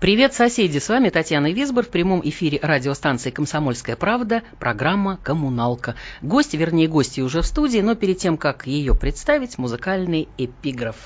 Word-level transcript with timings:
Привет, 0.00 0.32
соседи! 0.32 0.78
С 0.78 0.88
вами 0.88 1.10
Татьяна 1.10 1.52
Висбор 1.52 1.84
в 1.84 1.90
прямом 1.90 2.22
эфире 2.24 2.58
радиостанции 2.62 3.30
«Комсомольская 3.30 3.96
правда», 3.96 4.42
программа 4.58 5.18
«Коммуналка». 5.22 5.94
Гости, 6.22 6.56
вернее, 6.56 6.88
гости 6.88 7.20
уже 7.20 7.42
в 7.42 7.46
студии, 7.46 7.80
но 7.80 7.94
перед 7.94 8.16
тем, 8.16 8.38
как 8.38 8.66
ее 8.66 8.94
представить, 8.94 9.58
музыкальный 9.58 10.26
эпиграф. 10.38 10.96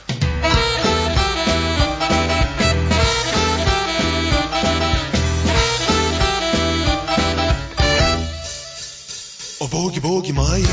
О 9.58 9.66
боги, 9.66 9.98
боги 9.98 10.30
мои, 10.30 10.64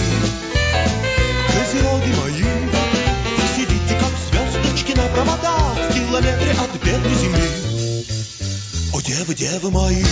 козероги 1.47 2.13
мои, 2.21 2.43
Вы 2.43 3.47
сидите, 3.55 3.99
как 3.99 4.13
звездочки 4.29 4.95
на 4.95 5.07
проводах 5.07 5.89
В 5.89 5.93
километре 5.95 6.51
от 6.51 6.85
бедной 6.85 7.15
земли. 7.15 7.60
О 8.93 9.01
девы, 9.01 9.33
девы 9.33 9.71
мои, 9.71 10.03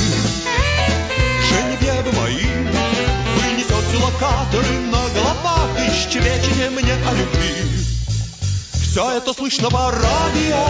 женевьевы 1.50 2.12
мои, 2.14 2.46
Вы 3.36 3.52
несете 3.58 3.98
локаторы 4.02 4.70
на 4.90 5.02
головах 5.10 5.70
И 5.86 5.92
щебечете 5.92 6.70
мне 6.70 6.94
о 6.94 7.14
любви. 7.14 7.84
Все 8.82 9.18
это 9.18 9.34
слышно 9.34 9.70
по 9.70 9.92
радио, 9.92 10.66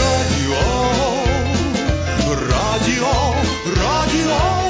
радио, 0.00 0.64
радио, 2.48 3.34
радио, 3.82 4.63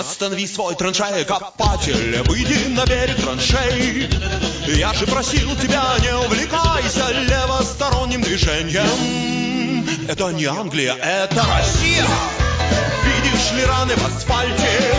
Останови 0.00 0.46
свой 0.46 0.74
траншея-копатель, 0.76 2.22
выйди 2.22 2.68
на 2.68 2.86
берег 2.86 3.20
траншей. 3.20 4.08
Я 4.66 4.94
же 4.94 5.06
просил 5.06 5.54
тебя, 5.56 5.94
не 6.00 6.16
увлекайся 6.24 7.10
левосторонним 7.10 8.22
движением. 8.22 9.86
Это 10.08 10.30
не 10.30 10.46
Англия, 10.46 10.94
это 10.94 11.44
Россия. 11.44 12.06
Видишь 13.04 13.52
ли 13.52 13.64
раны 13.66 13.94
в 13.96 14.06
асфальте? 14.06 14.94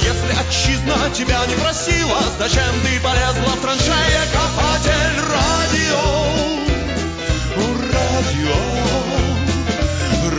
Если 0.00 0.32
отчизна 0.40 1.10
тебя 1.10 1.44
не 1.44 1.56
просила, 1.56 2.18
зачем 2.38 2.80
ты 2.82 3.00
полезла 3.00 3.52
в 3.54 3.60
траншея 3.60 4.24
копатель 4.32 5.20
радио? 5.28 6.38
Радио, 7.92 8.56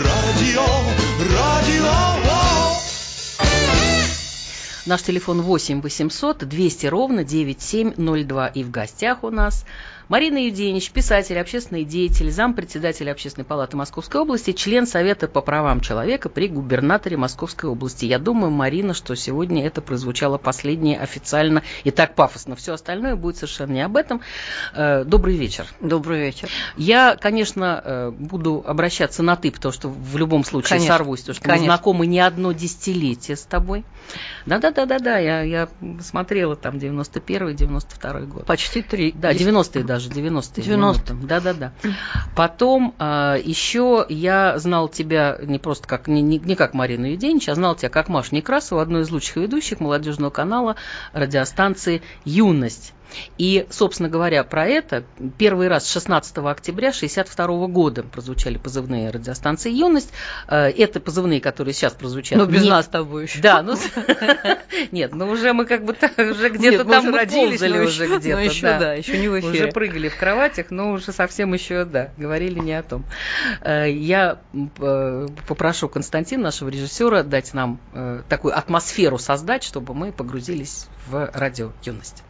радио, 0.02 0.66
радио. 1.38 2.19
Наш 4.89 5.04
телефон 5.04 5.44
8 5.44 5.82
800 5.82 6.48
200 6.48 6.88
ровно 6.88 7.23
9702. 7.23 8.48
И 8.48 8.64
в 8.64 8.72
гостях 8.72 9.23
у 9.23 9.30
нас 9.30 9.64
Марина 10.09 10.39
Юденич, 10.43 10.89
писатель, 10.89 11.37
общественный 11.37 11.83
деятель, 11.86 12.31
зампредседателя 12.31 13.11
Общественной 13.11 13.45
палаты 13.45 13.77
Московской 13.77 14.20
области, 14.21 14.53
член 14.53 14.87
Совета 14.87 15.27
по 15.27 15.42
правам 15.42 15.81
человека 15.81 16.30
при 16.30 16.47
губернаторе 16.47 17.15
Московской 17.15 17.70
области. 17.70 18.05
Я 18.05 18.17
думаю, 18.17 18.49
Марина, 18.49 18.95
что 18.95 19.14
сегодня 19.14 19.64
это 19.67 19.81
прозвучало 19.83 20.39
последнее 20.39 20.99
официально 20.99 21.61
и 21.83 21.92
так 21.92 22.15
пафосно. 22.15 22.55
Все 22.55 22.73
остальное 22.73 23.15
будет 23.15 23.36
совершенно 23.36 23.73
не 23.73 23.81
об 23.81 23.95
этом. 23.95 24.21
Э, 24.73 25.03
Добрый 25.03 25.36
вечер. 25.36 25.67
Добрый 25.80 26.21
вечер. 26.21 26.49
Я, 26.76 27.15
конечно, 27.15 27.80
э, 27.86 28.09
буду 28.09 28.64
обращаться 28.65 29.21
на 29.21 29.36
«ты», 29.36 29.52
потому 29.52 29.71
что 29.71 29.89
в 29.89 30.17
любом 30.17 30.43
случае 30.43 30.70
Конечно. 30.70 30.97
сорвусь, 30.97 31.20
потому 31.20 31.36
что 31.36 31.43
мы 31.43 31.49
Конечно. 31.49 31.65
знакомы 31.65 32.08
не 32.08 32.20
одно 32.20 32.52
десятилетие 32.52 33.37
с 33.37 33.43
тобой. 33.43 33.86
Да-да-да-да-да, 34.47 35.20
я, 35.20 35.41
я 35.43 35.70
смотрела 36.02 36.55
там 36.55 36.77
91-й, 36.77 37.53
92-й 37.53 38.26
год. 38.26 38.45
Почти 38.45 38.81
три. 38.81 39.11
Да, 39.11 39.33
90-е 39.33 39.83
даже, 39.83 39.98
90-е. 40.08 40.64
90-е. 40.64 41.15
Да-да-да. 41.27 41.73
Потом 42.36 42.95
еще 42.99 44.05
я 44.10 44.58
знал 44.58 44.87
тебя 44.87 45.37
не 45.42 45.60
просто 45.60 45.87
как, 45.87 46.08
не, 46.08 46.21
не- 46.21 46.39
не 46.39 46.55
как 46.55 46.73
Марину 46.73 47.08
Юденич, 47.08 47.49
а 47.49 47.55
знал 47.55 47.76
тебя 47.76 47.89
как 47.89 48.08
Машу 48.09 48.36
Некрасову, 48.36 48.80
одну 48.82 49.02
из 49.02 49.09
лучших 49.11 49.38
ведущих 49.38 49.80
молодежного 49.80 50.30
канала 50.30 50.76
радиостанции 51.14 52.02
«Юность». 52.23 52.93
И, 53.37 53.65
собственно 53.70 54.09
говоря, 54.09 54.43
про 54.43 54.67
это 54.67 55.03
первый 55.37 55.67
раз 55.67 55.89
16 55.92 56.37
октября 56.39 56.89
1962 56.89 57.67
года 57.67 58.03
прозвучали 58.03 58.58
позывные 58.58 59.09
радиостанции 59.09 59.71
«Юность». 59.71 60.11
Э, 60.47 60.70
Это 60.70 60.99
позывные, 60.99 61.42
которые 61.42 61.73
сейчас 61.73 61.93
прозвучат. 61.93 62.37
Ну, 62.37 62.45
без 62.45 62.64
не- 62.64 62.70
нас 62.70 62.86
с 62.86 62.89
тобой 62.89 63.23
еще. 63.23 63.39
Да, 63.42 63.61
ну 63.61 63.75
нет, 64.92 65.14
ну 65.14 65.30
уже 65.30 65.53
мы 65.53 65.65
как 65.65 65.83
бы 65.86 65.95
уже 66.17 66.49
где-то 66.49 66.86
там 66.86 67.14
родились, 67.14 67.61
но 67.61 67.83
уже 67.83 68.17
где-то, 68.17 68.37
но 68.37 68.43
еще, 68.43 68.61
да, 68.61 68.93
еще 68.93 69.17
не 69.17 69.27
в 69.27 69.39
эфире. 69.39 69.64
Уже 69.65 69.67
прыгали 69.71 70.09
в 70.09 70.17
кроватях, 70.17 70.67
но 70.70 70.91
уже 70.91 71.11
совсем 71.11 71.53
еще, 71.53 71.86
да, 71.86 72.11
говорили 72.17 72.59
не 72.59 72.73
о 72.73 72.83
том. 72.83 73.05
Э, 73.61 73.89
Я 73.89 74.39
э, 74.53 75.27
попрошу 75.47 75.89
Константина, 75.89 76.43
нашего 76.43 76.70
режиссера, 76.70 77.23
дать 77.23 77.53
нам 77.53 77.80
такую 78.30 78.58
атмосферу 78.58 79.17
создать, 79.17 79.64
чтобы 79.64 79.93
мы 79.93 80.11
погрузились 80.11 80.87
в 81.08 81.30
радио 81.33 81.71
юность. 81.83 82.23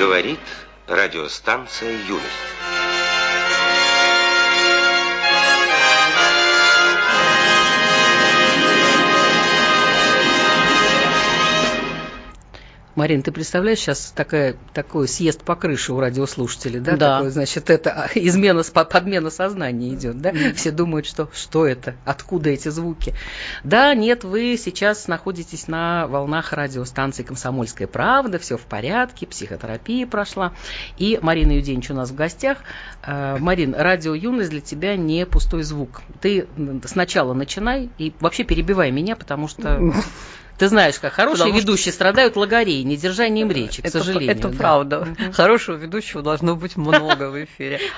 Говорит 0.00 0.40
радиостанция 0.86 1.92
«Юность». 2.08 2.79
Марин, 13.00 13.22
ты 13.22 13.32
представляешь, 13.32 13.78
сейчас 13.78 14.12
такая, 14.14 14.56
такой 14.74 15.08
съезд 15.08 15.42
по 15.42 15.56
крыше 15.56 15.94
у 15.94 16.00
радиослушателей, 16.00 16.80
да? 16.80 16.98
Да. 16.98 17.16
Такой, 17.16 17.30
значит, 17.30 17.70
это 17.70 17.92
а, 17.92 18.10
измена, 18.14 18.62
подмена 18.62 19.30
сознания 19.30 19.94
идет, 19.94 20.20
да? 20.20 20.34
Все 20.54 20.70
думают, 20.70 21.06
что 21.06 21.30
что 21.32 21.66
это, 21.66 21.94
откуда 22.04 22.50
эти 22.50 22.68
звуки. 22.68 23.14
Да, 23.64 23.94
нет, 23.94 24.22
вы 24.22 24.58
сейчас 24.62 25.08
находитесь 25.08 25.66
на 25.66 26.08
волнах 26.08 26.52
радиостанции 26.52 27.22
«Комсомольская 27.22 27.88
правда», 27.88 28.38
все 28.38 28.58
в 28.58 28.66
порядке, 28.66 29.26
психотерапия 29.26 30.06
прошла. 30.06 30.52
И 30.98 31.18
Марина 31.22 31.52
Юденич 31.52 31.90
у 31.90 31.94
нас 31.94 32.10
в 32.10 32.14
гостях. 32.14 32.58
Э, 33.02 33.38
Марин, 33.38 33.74
радио 33.74 34.12
«Юность» 34.12 34.50
для 34.50 34.60
тебя 34.60 34.96
не 34.96 35.24
пустой 35.24 35.62
звук. 35.62 36.02
Ты 36.20 36.46
сначала 36.84 37.32
начинай 37.32 37.88
и 37.96 38.12
вообще 38.20 38.44
перебивай 38.44 38.90
меня, 38.90 39.16
потому 39.16 39.48
что... 39.48 39.90
Ты 40.60 40.68
знаешь, 40.68 40.98
как 40.98 41.14
хорошие 41.14 41.38
Потому 41.38 41.54
что- 41.54 41.60
ведущие 41.62 41.90
страдают 41.94 42.36
логореей, 42.36 42.84
недержанием 42.84 43.50
речи, 43.50 43.80
к 43.80 43.86
Это, 43.86 44.00
сожалению. 44.00 44.36
это 44.36 44.48
да. 44.50 44.58
правда. 44.58 45.08
Хорошего 45.32 45.76
ведущего 45.76 46.20
должно 46.20 46.54
быть 46.54 46.76
много 46.76 47.30
в 47.30 47.44
эфире. 47.44 47.80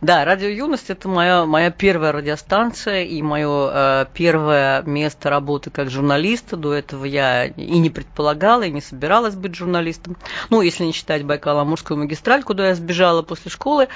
Да, 0.00 0.24
радио 0.24 0.48
Юность 0.48 0.88
это 0.88 1.06
моя, 1.08 1.44
моя 1.44 1.70
первая 1.70 2.12
радиостанция 2.12 3.02
и 3.02 3.20
мое 3.20 3.70
э, 3.72 4.06
первое 4.14 4.80
место 4.82 5.28
работы 5.28 5.68
как 5.70 5.90
журналиста. 5.90 6.56
До 6.56 6.72
этого 6.72 7.04
я 7.04 7.44
и 7.46 7.78
не 7.78 7.90
предполагала, 7.90 8.62
и 8.62 8.70
не 8.70 8.80
собиралась 8.80 9.34
быть 9.34 9.54
журналистом. 9.54 10.16
Ну, 10.48 10.62
если 10.62 10.84
не 10.84 10.92
считать 10.92 11.22
Байкало-Амурскую 11.22 11.96
магистраль, 11.96 12.42
куда 12.42 12.68
я 12.68 12.74
сбежала 12.74 13.20
после 13.20 13.50
школы 13.50 13.88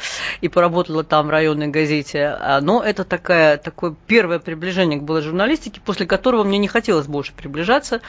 и 0.43 0.49
поработала 0.49 1.03
там 1.03 1.29
в 1.29 1.31
районной 1.31 1.69
газете. 1.69 2.37
А, 2.39 2.61
Но 2.61 2.83
это 2.83 3.05
такая, 3.05 3.57
такое 3.57 3.95
первое 4.07 4.39
приближение 4.39 4.99
к 4.99 5.03
былой 5.03 5.23
журналистике, 5.23 5.81
после 5.83 6.05
которого 6.05 6.45
мне 6.45 6.59
не 6.59 6.69
хотелось 6.69 7.07
больше 7.07 7.33
приближаться. 7.33 8.02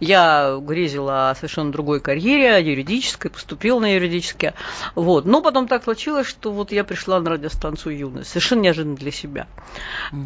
Я 0.00 0.58
грезила 0.60 1.30
о 1.30 1.34
совершенно 1.34 1.72
другой 1.72 2.00
карьере, 2.00 2.60
юридической, 2.62 3.30
поступила 3.30 3.80
на 3.80 3.94
юридическое. 3.94 4.54
Вот. 4.94 5.24
Но 5.24 5.42
потом 5.42 5.68
так 5.68 5.84
случилось, 5.84 6.26
что 6.26 6.52
вот 6.52 6.72
я 6.72 6.84
пришла 6.84 7.20
на 7.20 7.30
радиостанцию 7.30 7.98
«Юность», 7.98 8.30
совершенно 8.30 8.60
неожиданно 8.60 8.96
для 8.96 9.10
себя. 9.10 9.46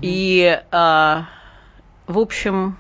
И, 0.02 0.61
а, 0.72 1.26
в 2.06 2.19
общем, 2.19 2.76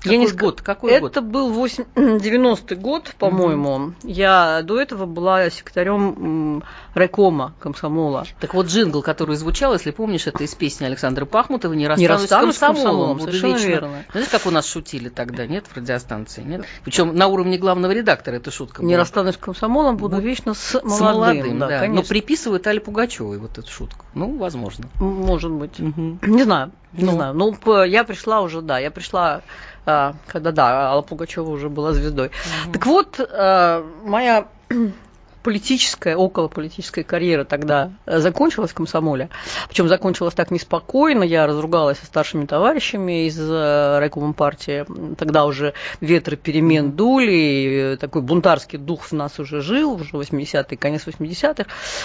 Какой 0.00 0.12
я 0.12 0.18
не 0.18 0.30
год? 0.30 0.60
Какой 0.62 0.92
это 0.92 1.20
год? 1.20 1.30
был 1.30 1.50
8... 1.52 1.84
90-й 1.94 2.76
год, 2.76 3.14
по-моему. 3.18 3.94
Я 4.02 4.62
до 4.62 4.80
этого 4.80 5.06
была 5.06 5.50
секретарем 5.50 6.62
райкома 6.94 7.54
комсомола. 7.60 8.26
Так 8.40 8.54
вот, 8.54 8.66
джингл, 8.66 9.02
который 9.02 9.36
звучал, 9.36 9.72
если 9.72 9.90
помнишь, 9.90 10.26
это 10.26 10.44
из 10.44 10.54
песни 10.54 10.84
Александра 10.84 11.24
Пахмутова 11.24 11.72
«Не 11.72 11.86
расстанусь, 11.88 12.00
Не 12.02 12.08
расстанусь 12.08 12.56
с 12.56 12.58
комсомолом». 12.58 13.16
комсомолом, 13.16 13.18
Буду 13.18 13.26
совершенно 13.32 13.52
вечно». 13.54 13.68
верно. 13.68 14.04
Знаешь, 14.12 14.28
как 14.28 14.46
у 14.46 14.50
нас 14.50 14.66
шутили 14.66 15.08
тогда, 15.08 15.46
нет, 15.46 15.66
в 15.66 15.76
радиостанции, 15.76 16.42
нет? 16.42 16.64
Причем 16.84 17.14
на 17.16 17.26
уровне 17.26 17.58
главного 17.58 17.92
редактора 17.92 18.36
эта 18.36 18.50
шутка 18.50 18.82
Не 18.82 18.94
была. 18.94 19.02
расстанусь 19.02 19.34
с 19.34 19.38
комсомолом, 19.38 19.96
буду 19.96 20.16
Вот 20.16 20.24
вечно 20.24 20.54
с 20.54 20.58
С 20.58 20.82
молодым. 20.82 21.12
молодым, 21.14 21.58
да. 21.58 21.68
Но 21.68 21.78
конечно. 21.80 22.08
приписывают 22.08 22.66
Али 22.66 22.78
Пугачевой 22.78 23.38
вот 23.38 23.58
эту 23.58 23.70
шутку. 23.70 24.04
Ну, 24.14 24.36
возможно. 24.36 24.86
Может 25.00 25.50
быть. 25.50 25.78
Мгм. 25.78 26.18
Не 26.22 26.42
знаю, 26.44 26.72
не 26.92 27.04
Ну. 27.04 27.12
знаю. 27.12 27.34
Ну, 27.34 27.84
я 27.84 28.04
пришла 28.04 28.40
уже, 28.40 28.60
да, 28.62 28.78
я 28.78 28.90
пришла, 28.90 29.42
а, 29.88 30.16
когда, 30.26 30.52
да, 30.52 30.90
Алла 30.90 31.00
Пугачева 31.00 31.48
уже 31.48 31.70
была 31.70 31.94
звездой. 31.94 32.30
Так 32.74 32.84
вот, 32.84 33.18
а, 33.18 33.82
моя 34.04 34.46
политическая, 35.42 36.14
околополитическая 36.14 37.04
карьера 37.04 37.44
тогда 37.44 37.92
закончилась 38.04 38.72
в 38.72 38.74
комсомоле. 38.74 39.30
Причем 39.66 39.88
закончилась 39.88 40.34
так 40.34 40.50
неспокойно. 40.50 41.22
Я 41.22 41.46
разругалась 41.46 41.96
со 42.00 42.04
старшими 42.04 42.44
товарищами 42.44 43.28
из 43.28 43.40
э, 43.40 43.98
райкома 43.98 44.34
партии. 44.34 44.84
Тогда 45.16 45.46
уже 45.46 45.72
ветры 46.02 46.36
перемен 46.36 46.92
дули, 46.92 47.96
такой 47.98 48.20
бунтарский 48.20 48.78
дух 48.78 49.04
в 49.04 49.12
нас 49.12 49.38
уже 49.38 49.62
жил, 49.62 49.94
уже 49.94 50.10
80-е, 50.10 50.76
конец 50.76 51.06
80-х. 51.06 51.64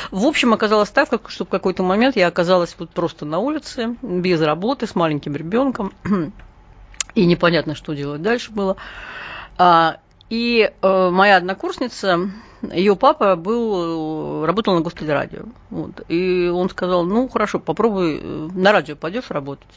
В 0.10 0.26
общем, 0.26 0.54
оказалось 0.54 0.90
так, 0.90 1.10
что 1.28 1.44
в 1.44 1.50
какой-то 1.50 1.84
момент 1.84 2.16
я 2.16 2.28
оказалась 2.28 2.74
вот 2.80 2.92
просто 2.92 3.26
на 3.26 3.40
улице, 3.40 3.98
без 4.02 4.40
работы, 4.40 4.88
с 4.88 4.96
маленьким 4.96 5.36
ребенком. 5.36 5.92
И 7.16 7.26
непонятно, 7.26 7.76
что 7.76 7.94
делать 7.94 8.22
дальше 8.22 8.52
было. 8.52 8.76
А, 9.58 9.98
И 10.30 10.72
э, 10.82 11.10
моя 11.12 11.38
однокурсница, 11.38 12.32
ее 12.62 12.96
папа 12.96 13.36
был, 13.36 14.46
работал 14.46 14.74
на 14.74 14.82
гостелерадио. 14.82 15.44
Вот. 15.70 16.02
И 16.10 16.48
он 16.48 16.70
сказал, 16.70 17.04
ну 17.06 17.28
хорошо, 17.28 17.60
попробуй 17.60 18.20
э, 18.20 18.50
на 18.54 18.72
радио 18.72 18.96
пойдешь 18.96 19.30
работать. 19.30 19.68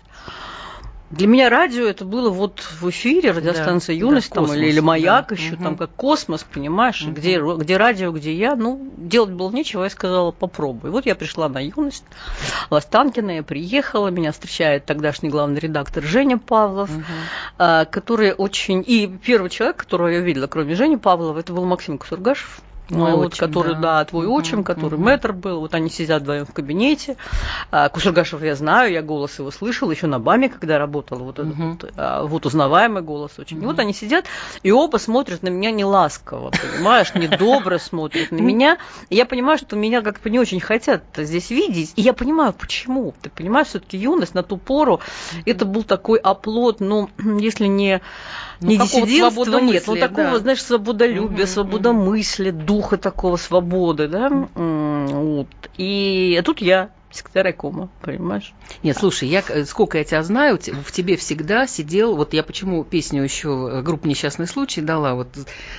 Для 1.10 1.28
меня 1.28 1.48
радио 1.50 1.86
это 1.86 2.04
было 2.04 2.30
вот 2.30 2.60
в 2.80 2.90
эфире, 2.90 3.30
радиостанция 3.30 3.94
Да, 3.94 4.00
Юность 4.00 4.30
да, 4.30 4.34
там, 4.34 4.44
космос, 4.44 4.58
или, 4.58 4.68
или 4.70 4.80
маяк 4.80 5.28
да. 5.28 5.34
еще, 5.36 5.54
Мгм. 5.54 5.62
там 5.62 5.76
как 5.76 5.90
космос, 5.94 6.42
понимаешь, 6.42 7.02
Мгм. 7.02 7.14
где, 7.14 7.40
где 7.40 7.76
радио, 7.76 8.10
где 8.10 8.34
я. 8.34 8.56
Ну, 8.56 8.92
делать 8.96 9.30
было 9.30 9.52
нечего, 9.52 9.84
я 9.84 9.90
сказала, 9.90 10.32
попробуй. 10.32 10.90
Вот 10.90 11.06
я 11.06 11.14
пришла 11.14 11.48
на 11.48 11.64
Юность, 11.64 12.04
Лостанкина, 12.70 13.36
я 13.36 13.42
приехала, 13.44 14.08
меня 14.08 14.32
встречает 14.32 14.84
тогдашний 14.84 15.28
главный 15.28 15.60
редактор 15.60 16.02
Женя 16.02 16.38
Павлов, 16.38 16.90
а, 17.56 17.84
который 17.84 18.32
очень... 18.32 18.82
И 18.84 19.06
первый 19.06 19.48
человек, 19.48 19.76
которого 19.76 20.08
я 20.08 20.18
видела, 20.20 20.48
кроме 20.48 20.74
Жени 20.74 20.96
Павлова, 20.96 21.38
это 21.38 21.52
был 21.52 21.64
Максим 21.64 21.98
Кусургашев. 21.98 22.60
Мой 22.88 23.14
вот, 23.14 23.26
отчим, 23.26 23.46
который, 23.46 23.74
да. 23.74 23.80
да, 23.80 24.04
твой 24.04 24.26
отчим, 24.26 24.62
который 24.62 24.94
мгм. 24.94 25.04
мэтр 25.04 25.32
был, 25.32 25.60
вот 25.60 25.74
они 25.74 25.90
сидят 25.90 26.22
вдвоем 26.22 26.46
в 26.46 26.52
кабинете. 26.52 27.16
А, 27.70 27.90
я 28.42 28.54
знаю, 28.54 28.92
я 28.92 29.02
голос 29.02 29.38
его 29.38 29.50
слышала 29.50 29.90
еще 29.90 30.06
на 30.06 30.20
БАМе, 30.20 30.48
когда 30.48 30.78
работала, 30.78 31.20
вот 31.20 31.38
этот 31.38 31.56
Мгм. 31.56 31.78
вот, 31.80 31.92
а, 31.96 32.22
вот 32.24 32.46
узнаваемый 32.46 33.02
голос 33.02 33.32
очень. 33.38 33.62
И 33.62 33.66
вот 33.66 33.78
они 33.78 33.92
сидят, 33.92 34.26
и 34.62 34.70
оба 34.70 34.98
смотрят 34.98 35.42
на 35.42 35.48
меня 35.48 35.70
не 35.70 35.84
ласково, 35.84 36.50
понимаешь, 36.50 37.14
недобро 37.14 37.78
смотрят 37.78 38.30
на 38.30 38.36
меня. 38.36 38.78
И 39.10 39.16
я 39.16 39.26
понимаю, 39.26 39.58
что 39.58 39.76
меня 39.76 40.02
как-то 40.02 40.30
не 40.30 40.38
очень 40.38 40.60
хотят 40.60 41.02
здесь 41.16 41.50
видеть, 41.50 41.92
и 41.96 42.02
я 42.02 42.12
понимаю, 42.12 42.52
почему. 42.52 43.14
Ты 43.22 43.30
понимаешь, 43.30 43.68
все-таки 43.68 43.96
юность 43.96 44.34
на 44.34 44.42
ту 44.42 44.56
пору, 44.56 45.00
это 45.44 45.64
был 45.64 45.82
такой 45.82 46.18
оплот, 46.18 46.80
ну, 46.80 47.10
если 47.18 47.66
не 47.66 48.00
Ну, 48.60 48.68
не 48.68 48.78
диссидентства, 48.78 49.06
нет, 49.06 49.34
ну 49.34 49.44
свободомыслия, 49.44 50.00
такого, 50.00 50.30
да. 50.30 50.38
знаешь, 50.38 50.62
свободолюбия, 50.62 51.46
свободомыслия, 51.46 52.52
духа 52.76 52.98
такого 52.98 53.36
свободы, 53.36 54.08
да, 54.08 54.28
вот. 54.54 55.48
И 55.78 56.40
тут 56.44 56.60
я 56.60 56.90
секретарь 57.16 57.44
райкома, 57.44 57.88
понимаешь? 58.02 58.52
Нет, 58.82 58.96
слушай, 58.98 59.28
я, 59.28 59.42
э, 59.48 59.64
сколько 59.64 59.98
я 59.98 60.04
тебя 60.04 60.22
знаю, 60.22 60.58
в 60.58 60.92
тебе 60.92 61.16
всегда 61.16 61.66
сидел, 61.66 62.16
вот 62.16 62.32
я 62.34 62.42
почему 62.42 62.84
песню 62.84 63.22
еще 63.22 63.82
группа 63.82 64.06
«Несчастный 64.06 64.46
случай» 64.46 64.80
дала, 64.80 65.14
вот 65.14 65.28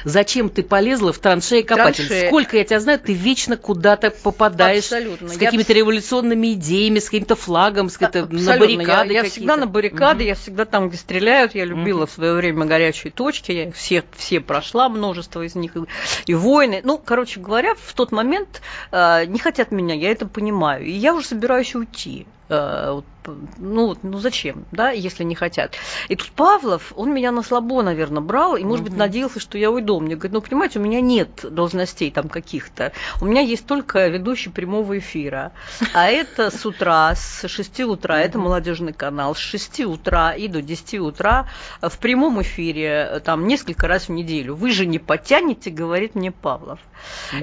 зачем 0.04 0.50
ты 0.50 0.63
полезла 0.63 1.13
в 1.13 1.19
траншеи 1.19 1.62
копать? 1.62 1.98
Траншеи. 1.98 2.28
Сколько 2.28 2.57
я 2.57 2.63
тебя 2.63 2.80
знаю, 2.80 3.00
ты 3.00 3.13
вечно 3.13 3.57
куда-то 3.57 4.12
попадаешь 4.12 4.86
Абсолютно. 4.86 5.30
с 5.30 5.34
Я 5.34 5.39
какими-то 5.39 5.74
революционными 5.74 6.54
идеями, 6.54 7.00
с 7.00 7.06
каким-то 7.06 7.36
флагом, 7.36 7.90
с 7.90 7.98
каким-то 7.98 8.33
на 8.33 8.57
баррикады 8.57 9.13
Я, 9.13 9.22
я 9.22 9.30
всегда 9.30 9.57
на 9.57 9.68
баррикады, 9.68 10.22
Мгм. 10.24 10.28
я 10.28 10.36
всегда 10.36 10.66
там, 10.66 10.90
где 10.90 10.98
стреляют. 10.98 11.56
Я 11.56 11.66
любила 11.66 12.00
Мгм. 12.00 12.07
в 12.07 12.12
свое 12.12 12.33
время 12.33 12.66
горячие 12.66 13.12
точки. 13.12 13.51
Я 13.51 13.72
все, 13.72 14.04
все 14.16 14.40
прошла, 14.40 14.90
множество 14.90 15.42
из 15.44 15.56
них. 15.56 15.75
И, 15.75 15.80
и 16.25 16.33
войны. 16.33 16.81
Ну, 16.83 16.98
короче 16.98 17.40
говоря, 17.40 17.75
в 17.75 17.94
тот 17.94 18.12
момент 18.12 18.62
э, 18.92 19.25
не 19.25 19.40
хотят 19.40 19.72
меня, 19.72 19.95
я 19.95 20.12
это 20.12 20.28
понимаю. 20.28 20.86
И 20.86 20.92
я 20.92 21.13
уже 21.13 21.26
собираюсь 21.27 21.75
уйти. 21.75 22.27
Э, 22.50 22.91
вот, 22.91 23.09
ну, 23.57 23.88
вот, 23.88 24.03
ну 24.03 24.18
зачем, 24.19 24.65
да, 24.71 24.91
если 24.91 25.24
не 25.24 25.35
хотят. 25.35 25.75
И 26.09 26.15
тут 26.15 26.31
Павлов, 26.31 26.94
он 26.95 27.13
меня 27.13 27.31
на 27.31 27.44
слабо, 27.44 27.81
наверное, 27.81 28.21
брал, 28.21 28.56
и, 28.56 28.63
может 28.63 28.83
быть, 28.83 28.94
Мгм. 28.94 29.00
надеялся, 29.00 29.39
что 29.39 29.57
я 29.57 29.71
уйду. 29.71 30.00
Мне 30.00 30.15
говорит, 30.15 30.33
ну, 30.33 30.41
понимаете, 30.41 30.79
у 30.79 30.81
меня 30.81 31.01
нет 31.01 31.45
должностей 31.50 32.12
там 32.12 32.29
каких-то. 32.29 32.91
У 33.21 33.25
меня 33.25 33.41
есть 33.41 33.65
только 33.65 34.07
ведущий 34.07 34.50
прямого 34.50 34.97
эфира. 34.97 35.51
А 35.94 36.07
это 36.09 36.50
с 36.51 36.65
утра, 36.65 37.13
с 37.15 37.47
6 37.47 37.81
утра, 37.81 38.19
это 38.19 38.39
молодежный 38.39 38.94
канал, 38.94 39.35
с 39.35 39.39
6 39.39 39.81
утра 39.85 40.33
и 40.33 40.47
до 40.47 40.62
10 40.62 41.00
утра 41.00 41.50
в 41.81 41.97
прямом 42.00 42.41
эфире, 42.41 43.09
э, 43.12 43.19
там, 43.19 43.47
несколько 43.47 43.88
раз 43.88 44.07
в 44.07 44.12
неделю. 44.12 44.56
Вы 44.56 44.71
же 44.71 44.85
не 44.85 45.00
потянете, 45.00 45.69
говорит 45.69 46.15
мне 46.15 46.31
Павлов. 46.31 46.80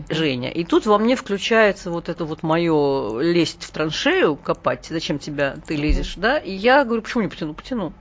Женя. 0.09 0.51
И 0.51 0.65
тут 0.65 0.85
во 0.87 0.99
мне 0.99 1.15
включается 1.17 1.91
вот 1.91 2.09
это 2.09 2.25
вот 2.25 2.43
мое 2.43 3.21
лезть 3.21 3.63
в 3.63 3.71
траншею, 3.71 4.35
копать, 4.37 4.87
зачем 4.91 5.19
тебя 5.19 5.57
ты 5.67 5.74
лезешь, 5.77 6.15
да? 6.17 6.39
И 6.39 6.53
я 6.53 6.85
говорю, 6.85 7.03
почему 7.03 7.23
не 7.23 7.29
потяну? 7.29 7.55
Потяну. 7.55 7.93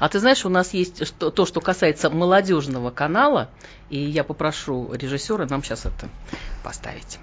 А 0.00 0.08
ты 0.08 0.18
знаешь, 0.18 0.44
у 0.44 0.48
нас 0.48 0.74
есть 0.74 1.06
что- 1.06 1.30
то, 1.30 1.46
что 1.46 1.60
касается 1.60 2.10
молодежного 2.10 2.90
канала, 2.90 3.48
и 3.90 3.98
я 3.98 4.24
попрошу 4.24 4.92
режиссера 4.92 5.46
нам 5.46 5.62
сейчас 5.62 5.86
это 5.86 6.08
поставить. 6.64 7.18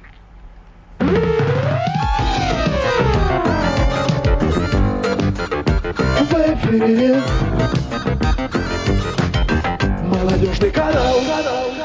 Молодежный 10.07 10.71
канал, 10.71 11.19
канал, 11.21 11.69
канал. 11.71 11.82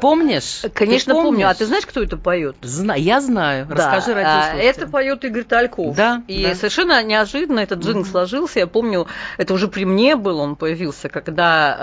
Помнишь? 0.00 0.62
Конечно, 0.74 1.14
помню. 1.14 1.48
А 1.48 1.54
ты 1.54 1.66
знаешь, 1.66 1.86
кто 1.86 2.02
это 2.02 2.16
поет? 2.16 2.56
Зна- 2.62 2.94
я 2.94 3.20
знаю. 3.20 3.66
Расскажи 3.68 4.06
Да, 4.06 4.12
а, 4.12 4.14
радиослушателям. 4.14 4.70
Это 4.70 4.86
поет 4.86 5.24
Игорь 5.24 5.44
Тальков. 5.44 5.96
Да, 5.96 6.22
И 6.28 6.44
да. 6.44 6.54
совершенно 6.54 7.02
неожиданно 7.02 7.60
этот 7.60 7.80
джингл 7.80 8.04
сложился. 8.04 8.60
Я 8.60 8.66
помню, 8.66 9.06
это 9.36 9.54
уже 9.54 9.68
при 9.68 9.84
мне 9.84 10.16
был, 10.16 10.38
он 10.38 10.56
появился, 10.56 11.08
когда 11.08 11.76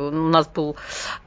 э, 0.00 0.08
у 0.08 0.28
нас 0.28 0.46
был 0.48 0.76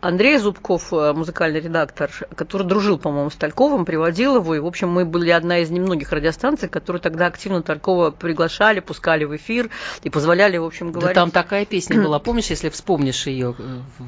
Андрей 0.01 0.37
Зубков, 0.37 0.91
э, 0.93 1.13
музыкальный 1.13 1.59
редактор, 1.59 2.09
который 2.35 2.65
дружил, 2.65 2.97
по-моему, 2.97 3.29
с 3.29 3.35
Тальковым, 3.35 3.85
приводил 3.85 4.35
его. 4.37 4.55
И, 4.55 4.59
в 4.59 4.65
общем, 4.65 4.89
мы 4.89 5.05
были 5.05 5.29
одна 5.29 5.59
из 5.59 5.69
немногих 5.69 6.11
радиостанций, 6.11 6.69
которые 6.69 7.01
тогда 7.01 7.27
активно 7.27 7.61
Талькова 7.61 8.11
приглашали, 8.11 8.79
пускали 8.79 9.25
в 9.25 9.35
эфир 9.35 9.69
и 10.03 10.09
позволяли, 10.09 10.57
в 10.57 10.65
общем, 10.65 10.91
Да 10.91 10.99
говорить. 10.99 11.15
там 11.15 11.31
такая 11.31 11.65
песня 11.65 12.01
была, 12.01 12.19
помнишь, 12.19 12.47
если 12.47 12.69
вспомнишь 12.69 13.27
ее, 13.27 13.55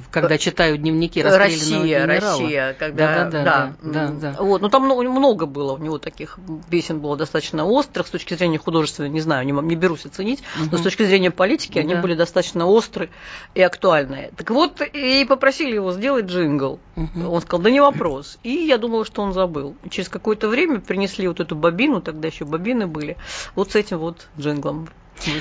когда 0.09 0.37
читаю 0.37 0.77
дневники 0.77 1.21
расстрелянного 1.21 1.90
Россия? 1.97 2.19
Россия, 2.21 2.73
когда, 2.77 3.23
Да-да-да, 3.25 3.43
да, 3.83 3.91
да, 3.91 4.05
м, 4.07 4.19
да. 4.19 4.35
Вот, 4.39 4.61
ну 4.61 4.69
там 4.69 4.83
много, 4.83 5.45
было 5.45 5.73
у 5.73 5.77
него 5.77 5.97
таких 5.97 6.37
песен 6.69 6.99
было 6.99 7.17
достаточно 7.17 7.65
острых 7.65 8.07
с 8.07 8.09
точки 8.09 8.33
зрения 8.33 8.57
художественной, 8.57 9.09
не 9.09 9.21
знаю, 9.21 9.45
не, 9.45 9.51
не 9.51 9.75
берусь 9.75 10.05
оценить, 10.05 10.43
но 10.55 10.65
Мгм. 10.65 10.77
с 10.77 10.81
точки 10.81 11.03
зрения 11.03 11.31
политики 11.31 11.79
они 11.79 11.95
Да. 11.95 12.01
были 12.01 12.15
достаточно 12.15 12.65
острые 12.67 13.09
и 13.55 13.61
актуальные. 13.61 14.31
Так 14.35 14.49
вот, 14.51 14.81
и 14.81 15.25
попросили 15.25 15.75
его 15.75 15.91
сделать 15.91 16.25
джингл. 16.25 16.79
Мгм. 16.95 17.29
Он 17.29 17.41
сказал, 17.41 17.61
да 17.61 17.69
не 17.69 17.81
вопрос. 17.81 18.37
И 18.43 18.49
я 18.49 18.77
думала, 18.77 19.05
что 19.05 19.21
он 19.21 19.33
забыл. 19.33 19.75
И 19.83 19.89
через 19.89 20.09
какое-то 20.09 20.47
время 20.47 20.79
принесли 20.79 21.27
вот 21.27 21.39
эту 21.39 21.55
бобину, 21.55 22.01
тогда 22.01 22.27
еще 22.27 22.45
бобины 22.45 22.87
были, 22.87 23.17
вот 23.55 23.71
с 23.71 23.75
этим 23.75 23.99
вот 23.99 24.27
джинглом. 24.37 24.89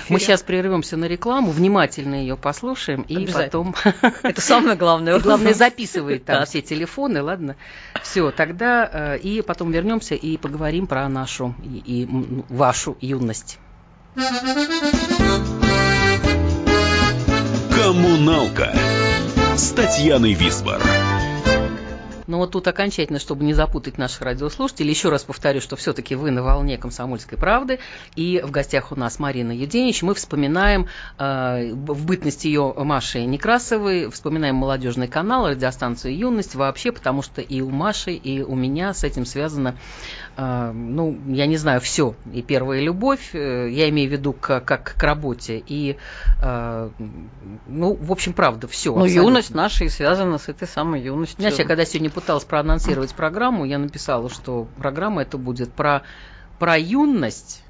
Мы 0.09 0.21
сейчас 0.21 0.43
прервемся 0.43 0.97
на 0.97 1.07
рекламу, 1.07 1.51
внимательно 1.51 2.15
ее 2.15 2.37
послушаем, 2.37 3.03
и 3.03 3.27
потом... 3.27 3.75
Это 4.23 4.41
самое 4.41 4.77
главное. 4.77 5.19
Главное, 5.31 5.55
записывай 5.55 6.19
там 6.19 6.45
все 6.47 6.63
телефоны, 6.63 7.23
ладно? 7.23 7.57
Все, 8.03 8.31
тогда 8.31 8.89
э, 8.93 9.19
и 9.19 9.43
потом 9.43 9.71
вернемся 9.71 10.15
и 10.15 10.37
поговорим 10.37 10.87
про 10.87 11.09
нашу 11.09 11.55
и, 11.63 12.09
вашу 12.49 12.97
юность. 13.01 13.59
Коммуналка 17.75 18.73
с 19.57 19.71
Татьяной 19.73 20.33
Висбор. 20.33 20.81
Но 22.31 22.39
вот 22.39 22.53
тут 22.53 22.69
окончательно, 22.69 23.19
чтобы 23.19 23.43
не 23.43 23.55
запутать 23.55 23.99
наших 23.99 24.23
радиослушателей, 24.23 24.91
еще 24.91 25.09
раз 25.09 25.25
повторю, 25.25 25.61
что 25.61 25.75
все-таки 25.75 26.15
вы 26.15 26.31
на 26.31 26.45
волне 26.45 26.79
комсомольской 26.79 27.37
правды. 27.37 27.81
И 28.15 28.41
в 28.45 28.53
гостях 28.53 28.93
у 28.93 28.97
нас 28.97 29.19
Марина 29.19 29.51
Юденич. 29.51 30.03
Мы 30.03 30.15
вспоминаем 30.15 30.87
э, 31.19 31.73
в 31.75 32.07
бытности 32.07 32.47
ее 32.47 32.73
Маши 32.77 33.25
Некрасовой, 33.25 34.09
вспоминаем 34.11 34.55
молодежный 34.55 35.09
канал, 35.09 35.49
радиостанцию 35.49 36.17
«Юность» 36.17 36.55
вообще, 36.55 36.93
потому 36.93 37.23
что 37.23 37.41
и 37.41 37.61
у 37.63 37.71
Маши, 37.71 38.13
и 38.13 38.43
у 38.43 38.55
меня 38.55 38.95
с 38.95 39.03
этим 39.03 39.27
связано 39.27 39.75
ну, 40.73 41.19
я 41.29 41.47
не 41.47 41.57
знаю, 41.57 41.81
все. 41.81 42.15
И 42.33 42.41
первая 42.41 42.81
любовь, 42.81 43.35
э, 43.35 43.69
я 43.71 43.89
имею 43.89 44.09
в 44.09 44.13
виду 44.13 44.33
как, 44.33 44.65
как 44.65 44.95
к 44.97 45.03
работе. 45.03 45.63
И, 45.67 45.97
а, 46.43 46.91
ну, 47.67 47.95
в 47.95 48.13
общем, 48.13 48.33
правда, 48.33 48.69
все. 48.69 48.95
Ну, 48.95 49.05
юность 49.05 49.55
наша 49.55 49.85
и 49.85 49.89
связана 49.89 50.39
с 50.39 50.49
этой 50.49 50.69
самой 50.69 51.03
юностью. 51.03 51.41
Знаешь, 51.41 51.57
я 51.57 51.65
когда 51.65 51.85
сегодня 51.85 52.11
пыталась 52.11 52.45
проанонсировать 52.45 53.15
программу, 53.17 53.65
я 53.65 53.79
написала, 53.79 54.31
что 54.31 54.67
программа 54.79 55.23
это 55.23 55.37
будет 55.37 55.73
про, 55.73 56.03
про 56.59 56.79
юность, 56.79 57.63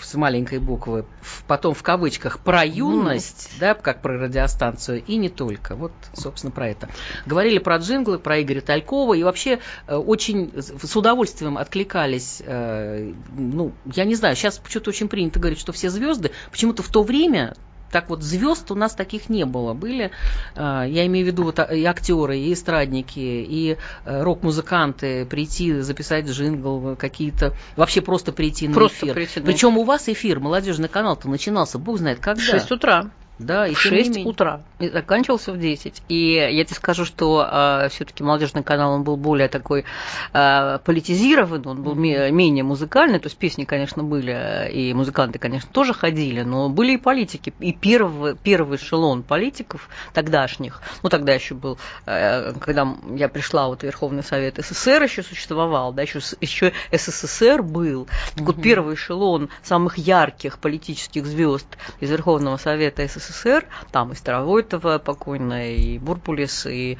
с 0.00 0.14
маленькой 0.14 0.58
буквы, 0.58 1.04
потом 1.46 1.74
в 1.74 1.82
кавычках 1.82 2.40
про 2.40 2.64
юность, 2.64 3.50
mm. 3.56 3.60
да, 3.60 3.74
как 3.74 4.02
про 4.02 4.18
радиостанцию, 4.18 5.02
и 5.04 5.16
не 5.16 5.28
только. 5.28 5.74
Вот, 5.74 5.92
собственно, 6.14 6.50
про 6.50 6.68
это. 6.68 6.88
Говорили 7.24 7.58
про 7.58 7.76
джинглы, 7.76 8.18
про 8.18 8.42
Игоря 8.42 8.60
Талькова, 8.60 9.14
и 9.14 9.22
вообще 9.22 9.60
э, 9.86 9.96
очень 9.96 10.52
с 10.56 10.96
удовольствием 10.96 11.58
откликались, 11.58 12.42
э, 12.44 13.12
ну, 13.36 13.72
я 13.86 14.04
не 14.04 14.14
знаю, 14.14 14.36
сейчас 14.36 14.58
почему-то 14.58 14.90
очень 14.90 15.08
принято 15.08 15.38
говорить, 15.38 15.58
что 15.58 15.72
все 15.72 15.90
звезды, 15.90 16.32
почему-то 16.50 16.82
в 16.82 16.88
то 16.88 17.02
время 17.02 17.56
так 17.90 18.08
вот 18.08 18.22
звезд 18.22 18.70
у 18.70 18.74
нас 18.74 18.94
таких 18.94 19.28
не 19.28 19.44
было. 19.44 19.74
Были, 19.74 20.10
э, 20.54 20.84
я 20.88 21.06
имею 21.06 21.26
в 21.26 21.28
виду 21.28 21.44
вот 21.44 21.58
и 21.58 21.84
актеры, 21.84 22.38
и 22.38 22.52
эстрадники, 22.52 23.18
и 23.18 23.76
э, 24.04 24.22
рок-музыканты 24.22 25.24
прийти, 25.26 25.80
записать 25.80 26.26
джингл, 26.26 26.96
какие-то, 26.96 27.54
вообще 27.76 28.00
просто 28.00 28.32
прийти 28.32 28.68
просто 28.68 29.06
на 29.06 29.10
эфир. 29.10 29.14
Прийти 29.14 29.40
на 29.40 29.46
Причем 29.46 29.78
у 29.78 29.84
вас 29.84 30.08
эфир, 30.08 30.40
молодежный 30.40 30.88
канал-то 30.88 31.28
начинался, 31.28 31.78
бог 31.78 31.98
знает 31.98 32.20
когда. 32.20 32.42
В 32.42 32.44
6 32.44 32.70
утра. 32.72 33.10
Да, 33.38 33.66
и 33.66 33.74
в 33.74 33.80
6 33.80 34.24
утра. 34.24 34.62
И 34.78 34.88
заканчивался 34.88 35.52
в 35.52 35.58
10. 35.58 36.02
И 36.08 36.32
я 36.32 36.64
тебе 36.64 36.74
скажу, 36.74 37.04
что 37.04 37.42
э, 37.42 37.46
а, 37.48 37.88
все-таки 37.90 38.22
молодежный 38.22 38.62
канал 38.62 38.94
он 38.94 39.02
был 39.04 39.16
более 39.16 39.48
такой 39.48 39.84
э, 40.32 40.78
политизирован, 40.84 41.66
он 41.66 41.82
был 41.82 41.94
mm-hmm. 41.94 42.30
менее 42.30 42.64
музыкальный. 42.64 43.18
То 43.18 43.26
есть 43.26 43.36
песни, 43.36 43.64
конечно, 43.64 44.02
были, 44.02 44.70
и 44.72 44.94
музыканты, 44.94 45.38
конечно, 45.38 45.68
тоже 45.70 45.92
ходили, 45.92 46.42
но 46.42 46.70
были 46.70 46.92
и 46.92 46.96
политики. 46.96 47.52
И 47.60 47.74
первый, 47.74 48.36
первый 48.36 48.78
эшелон 48.78 49.22
политиков 49.22 49.88
тогдашних, 50.14 50.80
ну 51.02 51.10
тогда 51.10 51.34
еще 51.34 51.54
был, 51.54 51.78
э, 52.06 52.54
когда 52.58 52.96
я 53.14 53.28
пришла, 53.28 53.68
вот 53.68 53.82
Верховный 53.82 54.22
Совет 54.22 54.56
СССР 54.56 55.02
еще 55.02 55.22
существовал, 55.22 55.92
да, 55.92 56.02
еще, 56.02 56.20
еще 56.40 56.72
СССР 56.90 57.62
был. 57.62 58.06
Так 58.06 58.38
mm-hmm. 58.38 58.44
вот 58.46 58.62
первый 58.62 58.94
эшелон 58.94 59.50
самых 59.62 59.98
ярких 59.98 60.58
политических 60.58 61.26
звезд 61.26 61.66
из 62.00 62.10
Верховного 62.10 62.56
Совета 62.56 63.06
СССР 63.06 63.25
СССР, 63.26 63.66
там 63.90 64.12
и 64.12 64.14
Старовойтова 64.14 64.98
покойная, 64.98 65.72
и 65.72 65.98
Бурпулис, 65.98 66.66
и 66.66 66.98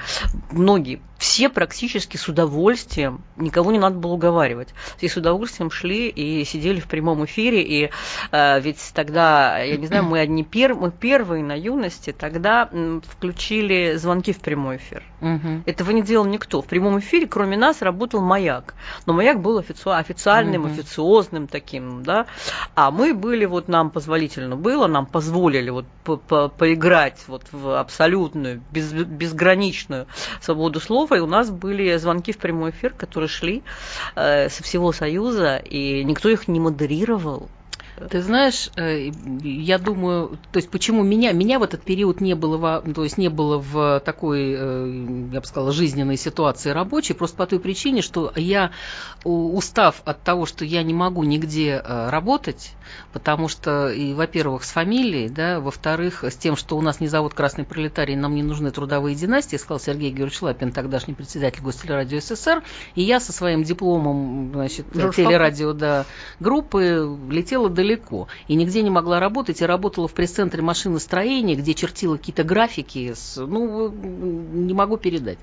многие, 0.51 1.01
все 1.19 1.49
практически 1.49 2.17
с 2.17 2.29
удовольствием, 2.29 3.23
никого 3.37 3.73
не 3.73 3.79
надо 3.79 3.97
было 3.97 4.13
уговаривать, 4.13 4.69
все 4.99 5.09
с 5.09 5.17
удовольствием 5.17 5.71
шли 5.71 6.09
и 6.09 6.45
сидели 6.45 6.81
в 6.81 6.87
прямом 6.87 7.25
эфире, 7.25 7.63
и 7.63 7.91
э, 8.33 8.61
ведь 8.61 8.91
тогда, 8.95 9.59
я 9.59 9.77
не 9.77 9.87
знаю, 9.87 10.05
мы 10.05 10.21
одни 10.21 10.45
пер, 10.45 10.75
мы 10.75 10.91
первые 10.91 11.43
на 11.43 11.59
юности, 11.59 12.13
тогда 12.13 12.69
включили 13.05 13.95
звонки 13.97 14.33
в 14.33 14.41
прямой 14.41 14.77
эфир. 14.77 15.03
Угу. 15.21 15.63
Этого 15.65 15.91
не 15.93 16.03
делал 16.03 16.27
никто. 16.27 16.61
В 16.61 16.67
прямом 16.67 16.99
эфире, 16.99 17.27
кроме 17.27 17.57
нас, 17.57 17.81
работал 17.81 18.21
маяк. 18.21 18.75
Но 19.07 19.13
маяк 19.13 19.41
был 19.41 19.59
офици... 19.59 19.89
официальным, 19.89 20.65
угу. 20.65 20.73
официозным 20.73 21.47
таким, 21.47 22.03
да. 22.03 22.27
А 22.75 22.91
мы 22.91 23.15
были, 23.15 23.45
вот 23.47 23.69
нам 23.69 23.91
позволительно 23.91 24.57
было, 24.57 24.87
нам 24.87 25.07
позволили 25.07 25.71
вот 25.71 25.87
по 26.05 26.17
по 26.17 26.49
поиграть 26.49 27.25
вот 27.29 27.43
в 27.53 27.79
абсолютную, 27.79 28.63
без, 28.71 28.93
безграничную 28.93 30.07
свободу 30.41 30.81
слова, 30.81 31.06
и 31.15 31.21
у 31.21 31.27
нас 31.27 31.51
были 31.51 31.97
звонки 31.97 32.33
в 32.33 32.39
прямой 32.39 32.71
эфир, 32.71 32.93
которые 32.93 33.29
шли 33.29 33.63
э, 34.15 34.49
со 34.49 34.63
всего 34.63 34.93
Союза, 34.93 35.57
и 35.57 36.05
никто 36.05 36.29
их 36.29 36.49
не 36.49 36.61
модерировал. 36.61 37.49
Ты 37.97 38.21
знаешь, 38.21 38.71
э, 38.77 39.11
я 39.43 39.79
думаю, 39.79 40.39
то 40.53 40.59
есть 40.59 40.69
почему 40.69 41.03
меня, 41.03 41.33
меня 41.33 41.59
в 41.59 41.63
этот 41.63 41.83
период 41.83 42.21
не 42.21 42.35
было, 42.35 42.83
то 42.83 43.05
есть 43.05 43.17
не 43.17 43.29
было 43.29 43.59
в 43.59 44.01
такой, 44.05 44.55
э, 44.57 45.29
я 45.33 45.41
бы 45.41 45.47
сказала, 45.47 45.73
жизненной 45.73 46.19
ситуации 46.19 46.71
рабочей, 46.71 47.15
просто 47.15 47.37
по 47.39 47.47
той 47.47 47.59
причине, 47.59 48.03
что 48.03 48.33
я, 48.37 48.73
устав 49.25 50.03
от 50.05 50.23
того, 50.23 50.45
что 50.45 50.65
я 50.67 50.83
не 50.83 50.93
могу 50.93 51.23
нигде 51.25 51.83
э, 51.83 52.11
работать, 52.11 52.73
потому 53.15 53.49
что, 53.49 53.89
и, 53.89 54.13
во-первых, 54.13 54.65
с 54.65 54.71
фамилией, 54.71 55.31
да, 55.31 55.61
во-вторых, 55.61 56.23
с 56.23 56.37
тем, 56.37 56.57
что 56.57 56.77
у 56.77 56.83
нас 56.83 57.01
не 57.01 57.09
зовут 57.09 57.33
Красный 57.33 57.65
Пролетарий, 57.65 58.15
нам 58.15 58.35
не 58.35 58.43
нужны 58.43 58.71
трудовые 58.71 59.17
династии, 59.17 59.57
сказал 59.57 59.81
Сергей 59.81 60.11
Георгиевич 60.11 60.43
Лапин, 60.43 60.71
тогдашний 60.71 61.15
председатель 61.15 61.63
Гостелерадио 61.63 62.21
СССР, 62.21 62.63
и 62.95 63.03
я 63.03 63.21
со 63.21 63.33
своим 63.33 63.63
дипломом, 63.63 64.51
значит, 64.53 64.87
телерадио, 64.93 65.73
да, 65.73 66.05
группы 66.41 67.19
летела 67.31 67.71
далеко 67.71 67.86
далеко. 67.87 68.29
И 68.49 68.55
нигде 68.55 68.83
не 68.83 68.91
могла 68.91 69.21
работать. 69.21 69.61
И 69.61 69.67
работала 69.67 70.09
в 70.09 70.15
пресс-центре 70.15 70.63
машиностроения, 70.63 71.57
где 71.57 71.75
чертила 71.75 72.17
какие-то 72.17 72.45
графики. 72.45 73.13
С, 73.15 73.37
ну, 73.37 73.89
не 73.91 74.75
могу 74.75 74.97
передать. 74.97 75.39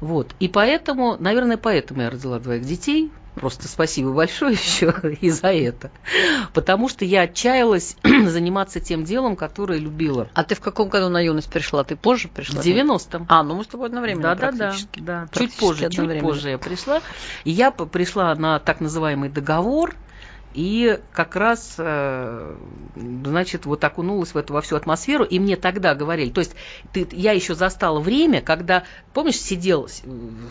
Вот. 0.00 0.34
И 0.38 0.48
поэтому, 0.48 1.16
наверное, 1.18 1.56
поэтому 1.56 2.02
я 2.02 2.10
родила 2.10 2.38
двоих 2.38 2.64
детей. 2.64 3.10
Просто 3.34 3.68
спасибо 3.68 4.12
большое 4.12 4.52
еще 4.54 4.92
и 5.20 5.30
за 5.30 5.48
это. 5.48 5.90
Потому 6.52 6.88
что 6.88 7.04
я 7.04 7.22
отчаялась 7.22 7.96
заниматься 8.02 8.80
тем 8.80 9.04
делом, 9.04 9.36
которое 9.36 9.78
любила. 9.78 10.28
А 10.34 10.42
ты 10.42 10.54
в 10.54 10.60
каком 10.60 10.88
году 10.88 11.08
на 11.08 11.20
юность 11.20 11.50
пришла? 11.50 11.84
Ты 11.84 11.96
позже 11.96 12.28
пришла? 12.28 12.60
В 12.60 12.66
90-м. 12.66 13.26
А, 13.28 13.42
ну 13.42 13.54
мы 13.54 13.64
с 13.64 13.68
тобой 13.68 13.86
одновременно 13.86 14.34
да, 14.34 14.34
да, 14.34 14.52
да, 14.52 14.74
да. 14.96 15.28
Чуть 15.32 15.54
позже, 15.54 15.88
чуть 15.90 16.20
позже 16.20 16.50
я 16.50 16.58
пришла. 16.58 17.00
И 17.44 17.50
я 17.50 17.70
пришла 17.70 18.34
на 18.34 18.58
так 18.58 18.80
называемый 18.80 19.28
договор, 19.28 19.94
и 20.54 20.98
как 21.12 21.36
раз, 21.36 21.74
э, 21.78 22.54
значит, 22.96 23.66
вот 23.66 23.84
окунулась 23.84 24.34
в 24.34 24.36
эту 24.36 24.52
во 24.52 24.60
всю 24.60 24.76
атмосферу, 24.76 25.24
и 25.24 25.38
мне 25.38 25.56
тогда 25.56 25.94
говорили, 25.94 26.30
то 26.30 26.40
есть 26.40 26.54
ты, 26.92 27.06
я 27.12 27.32
еще 27.32 27.54
застала 27.54 28.00
время, 28.00 28.40
когда, 28.40 28.84
помнишь, 29.12 29.36
сидел 29.36 29.88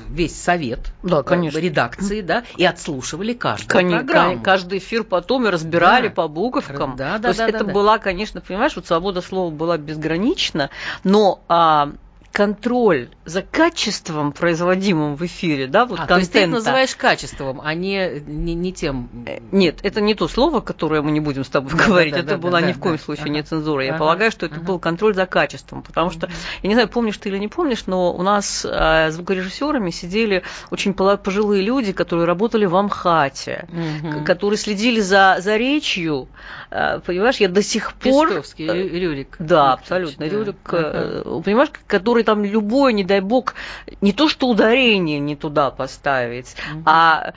весь 0.09 0.39
совет 0.39 0.93
да, 1.03 1.23
конечно. 1.23 1.57
редакции, 1.57 2.21
да, 2.21 2.43
и 2.57 2.65
отслушивали 2.65 3.33
каждую 3.33 3.69
конечно, 3.69 3.97
программу. 3.99 4.41
Каждый 4.41 4.79
эфир 4.79 5.03
потом 5.03 5.47
и 5.47 5.49
разбирали 5.49 6.07
да. 6.07 6.13
по 6.13 6.27
буковкам. 6.27 6.95
Да, 6.95 7.17
да, 7.17 7.19
то 7.19 7.27
есть 7.29 7.39
да, 7.39 7.47
это 7.49 7.63
да, 7.65 7.73
была, 7.73 7.97
конечно, 7.99 8.41
понимаешь, 8.41 8.75
вот 8.75 8.87
свобода 8.87 9.21
слова 9.21 9.51
была 9.51 9.77
безгранична, 9.77 10.69
но 11.03 11.41
а, 11.47 11.91
контроль 12.31 13.09
за 13.25 13.41
качеством, 13.41 14.31
производимым 14.31 15.15
в 15.15 15.25
эфире, 15.25 15.67
да, 15.67 15.85
вот 15.85 15.99
а, 15.99 16.07
контента. 16.07 16.13
То 16.13 16.19
есть 16.19 16.31
ты 16.31 16.39
это 16.39 16.49
называешь 16.49 16.95
качеством, 16.95 17.61
а 17.63 17.73
не, 17.73 18.21
не, 18.25 18.53
не 18.53 18.73
тем... 18.73 19.09
Э, 19.25 19.39
нет, 19.51 19.79
это 19.83 20.01
не 20.01 20.15
то 20.15 20.27
слово, 20.27 20.61
которое 20.61 21.01
мы 21.01 21.11
не 21.11 21.19
будем 21.19 21.43
с 21.43 21.49
тобой 21.49 21.73
да, 21.75 21.85
говорить, 21.85 22.13
да, 22.13 22.19
это 22.19 22.29
да, 22.29 22.37
была 22.37 22.61
да, 22.61 22.67
ни 22.67 22.71
да, 22.71 22.77
в 22.77 22.81
коем 22.81 22.97
да, 22.97 23.03
случае 23.03 23.25
ага. 23.25 23.33
не 23.33 23.43
цензура. 23.43 23.83
Я 23.83 23.91
ага, 23.91 23.99
полагаю, 23.99 24.31
что 24.31 24.45
это 24.45 24.55
ага. 24.55 24.63
был 24.63 24.79
контроль 24.79 25.15
за 25.15 25.25
качеством, 25.25 25.81
потому 25.81 26.11
что, 26.11 26.29
я 26.61 26.67
не 26.67 26.75
знаю, 26.75 26.87
помнишь 26.87 27.17
ты 27.17 27.29
или 27.29 27.37
не 27.37 27.47
помнишь, 27.47 27.83
но 27.87 28.13
у 28.13 28.21
нас 28.21 28.65
э, 28.65 29.11
звукорежиссерами 29.11 29.89
сидели 29.89 30.43
очень 30.71 30.93
пожилые 30.93 31.61
люди, 31.63 31.93
которые 31.93 32.25
работали 32.25 32.65
в 32.65 32.75
Амхате, 32.75 33.67
угу. 33.69 34.23
которые 34.23 34.57
следили 34.57 35.01
за, 35.01 35.37
за 35.39 35.57
речью, 35.57 36.27
э, 36.71 36.99
понимаешь, 37.05 37.37
я 37.37 37.49
до 37.49 37.61
сих 37.61 37.93
пор... 37.93 38.29
Пестовский, 38.29 38.67
Рюрик. 38.67 39.35
Да, 39.39 39.73
абсолютно, 39.73 40.25
да. 40.25 40.31
Рюрик, 40.31 40.57
ага. 40.67 41.41
понимаешь, 41.41 41.71
который 41.87 42.18
который 42.19 42.23
там 42.23 42.43
любой, 42.43 42.93
не 42.93 43.03
дай 43.03 43.21
бог, 43.21 43.55
не 44.01 44.13
то 44.13 44.27
что 44.27 44.47
ударение 44.47 45.19
не 45.19 45.35
туда 45.35 45.71
поставить, 45.71 46.55
угу. 46.73 46.83
а 46.85 47.33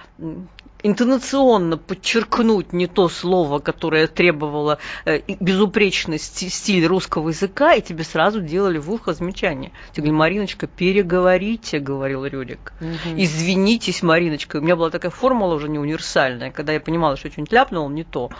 интонационно 0.84 1.76
подчеркнуть 1.76 2.72
не 2.72 2.88
то 2.88 3.08
слово, 3.08 3.60
которое 3.60 4.08
требовало 4.08 4.78
э, 5.04 5.20
безупречности 5.38 6.48
стиль 6.48 6.86
русского 6.86 7.28
языка, 7.28 7.74
и 7.74 7.80
тебе 7.80 8.02
сразу 8.02 8.40
делали 8.40 8.78
в 8.78 8.90
ухо 8.90 9.12
замечание. 9.12 9.70
Тебе 9.92 10.08
говорили, 10.08 10.18
Мариночка, 10.18 10.66
переговорите, 10.66 11.78
говорил 11.78 12.26
Рюрик. 12.26 12.72
Угу. 12.80 13.16
Извинитесь, 13.16 14.02
Мариночка. 14.02 14.56
У 14.56 14.60
меня 14.60 14.74
была 14.74 14.90
такая 14.90 15.12
формула 15.12 15.54
уже 15.54 15.68
не 15.68 15.78
универсальная, 15.78 16.50
когда 16.50 16.72
я 16.72 16.80
понимала, 16.80 17.16
что 17.16 17.30
что-нибудь 17.30 17.52
ляпнул, 17.52 17.88
не 17.88 18.02
то. 18.02 18.30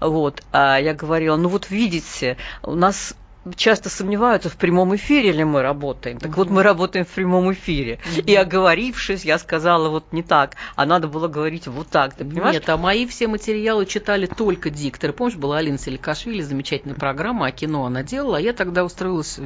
Вот. 0.00 0.42
А 0.52 0.78
я 0.78 0.94
говорила, 0.94 1.36
ну 1.36 1.48
вот 1.48 1.68
видите, 1.70 2.36
у 2.62 2.76
нас 2.76 3.16
часто 3.56 3.88
сомневаются, 3.88 4.48
в 4.48 4.56
прямом 4.56 4.94
эфире 4.96 5.32
ли 5.32 5.44
мы 5.44 5.62
работаем. 5.62 6.18
Так 6.18 6.36
вот, 6.36 6.50
мы 6.50 6.62
работаем 6.62 7.04
в 7.04 7.08
прямом 7.08 7.52
эфире. 7.52 7.98
И 8.26 8.34
оговорившись, 8.34 9.24
я 9.24 9.38
сказала 9.38 9.88
вот 9.88 10.12
не 10.12 10.22
так, 10.22 10.54
а 10.76 10.86
надо 10.86 11.08
было 11.08 11.28
говорить 11.28 11.66
вот 11.66 11.88
так. 11.88 12.14
Ты 12.14 12.24
понимаешь? 12.24 12.54
Нет, 12.54 12.68
а 12.68 12.76
мои 12.76 13.06
все 13.06 13.28
материалы 13.28 13.86
читали 13.86 14.26
только 14.26 14.70
дикторы. 14.70 15.12
Помнишь, 15.12 15.36
была 15.36 15.58
Алина 15.58 15.78
Селикашвили, 15.78 16.42
замечательная 16.42 16.96
программа, 16.96 17.46
а 17.46 17.50
кино 17.50 17.84
она 17.86 18.02
делала. 18.02 18.38
А 18.38 18.40
я 18.40 18.52
тогда 18.52 18.84
устроилась 18.84 19.38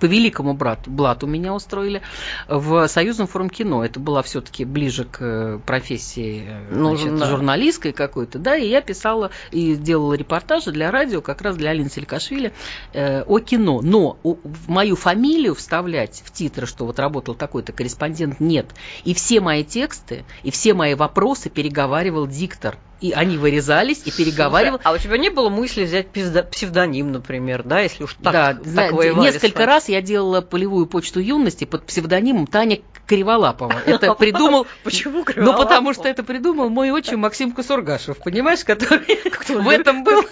по 0.00 0.06
великому 0.06 0.54
брату, 0.54 0.90
блату 0.90 1.26
меня 1.26 1.54
устроили 1.54 2.02
в 2.48 2.86
Союзном 2.88 3.26
форум 3.26 3.50
кино. 3.50 3.84
Это 3.84 4.00
была 4.00 4.22
все-таки 4.22 4.64
ближе 4.64 5.04
к 5.04 5.18
э, 5.20 5.58
профессии 5.64 6.44
э, 6.46 6.74
Ну, 6.74 6.96
значит, 6.96 7.18
да. 7.18 7.26
журналистской 7.26 7.92
какой-то, 7.92 8.38
да, 8.38 8.56
и 8.56 8.68
я 8.68 8.80
писала 8.80 9.30
и 9.50 9.74
делала 9.74 10.14
репортажи 10.14 10.72
для 10.72 10.90
радио 10.90 11.20
как 11.20 11.42
раз 11.42 11.56
для 11.56 11.70
Алины 11.70 11.88
Селикашвили 11.88 12.52
э, 12.92 13.13
о 13.22 13.38
кино. 13.38 13.80
Но 13.82 14.18
в 14.22 14.68
мою 14.68 14.96
фамилию 14.96 15.54
вставлять 15.54 16.22
в 16.24 16.32
титры, 16.32 16.66
что 16.66 16.86
вот 16.86 16.98
работал 16.98 17.34
такой-то 17.34 17.72
корреспондент, 17.72 18.40
нет. 18.40 18.66
И 19.04 19.14
все 19.14 19.40
мои 19.40 19.62
тексты, 19.64 20.24
и 20.42 20.50
все 20.50 20.74
мои 20.74 20.94
вопросы 20.94 21.50
переговаривал 21.50 22.26
диктор. 22.26 22.78
И 23.04 23.12
они 23.12 23.36
вырезались 23.36 24.00
и 24.06 24.10
переговаривал. 24.10 24.78
Слушай, 24.78 24.86
а 24.90 24.92
у 24.94 24.98
тебя 24.98 25.18
не 25.18 25.28
было 25.28 25.50
мысли 25.50 25.84
взять 25.84 26.08
псевдоним, 26.08 27.12
например, 27.12 27.62
да, 27.62 27.80
если 27.80 28.04
уж 28.04 28.14
так, 28.14 28.32
да, 28.32 28.54
так 28.54 28.64
зна- 28.66 28.90
воевали 28.92 29.26
несколько 29.30 29.66
раз 29.66 29.90
я 29.90 30.00
делала 30.00 30.40
полевую 30.40 30.86
почту 30.86 31.20
юности 31.20 31.66
под 31.66 31.84
псевдонимом 31.84 32.46
Таня 32.46 32.78
Криволапова. 33.06 33.74
Это 33.84 34.14
придумал... 34.14 34.66
Почему 34.84 35.18
Ну, 35.18 35.24
Криволапова? 35.24 35.62
потому 35.64 35.92
что 35.92 36.08
это 36.08 36.22
придумал 36.22 36.70
мой 36.70 36.90
отчим 36.92 37.18
Максим 37.20 37.52
Кусургашев, 37.52 38.16
понимаешь, 38.24 38.64
который 38.64 39.04
в 39.48 39.68
этом 39.68 40.02
был, 40.02 40.24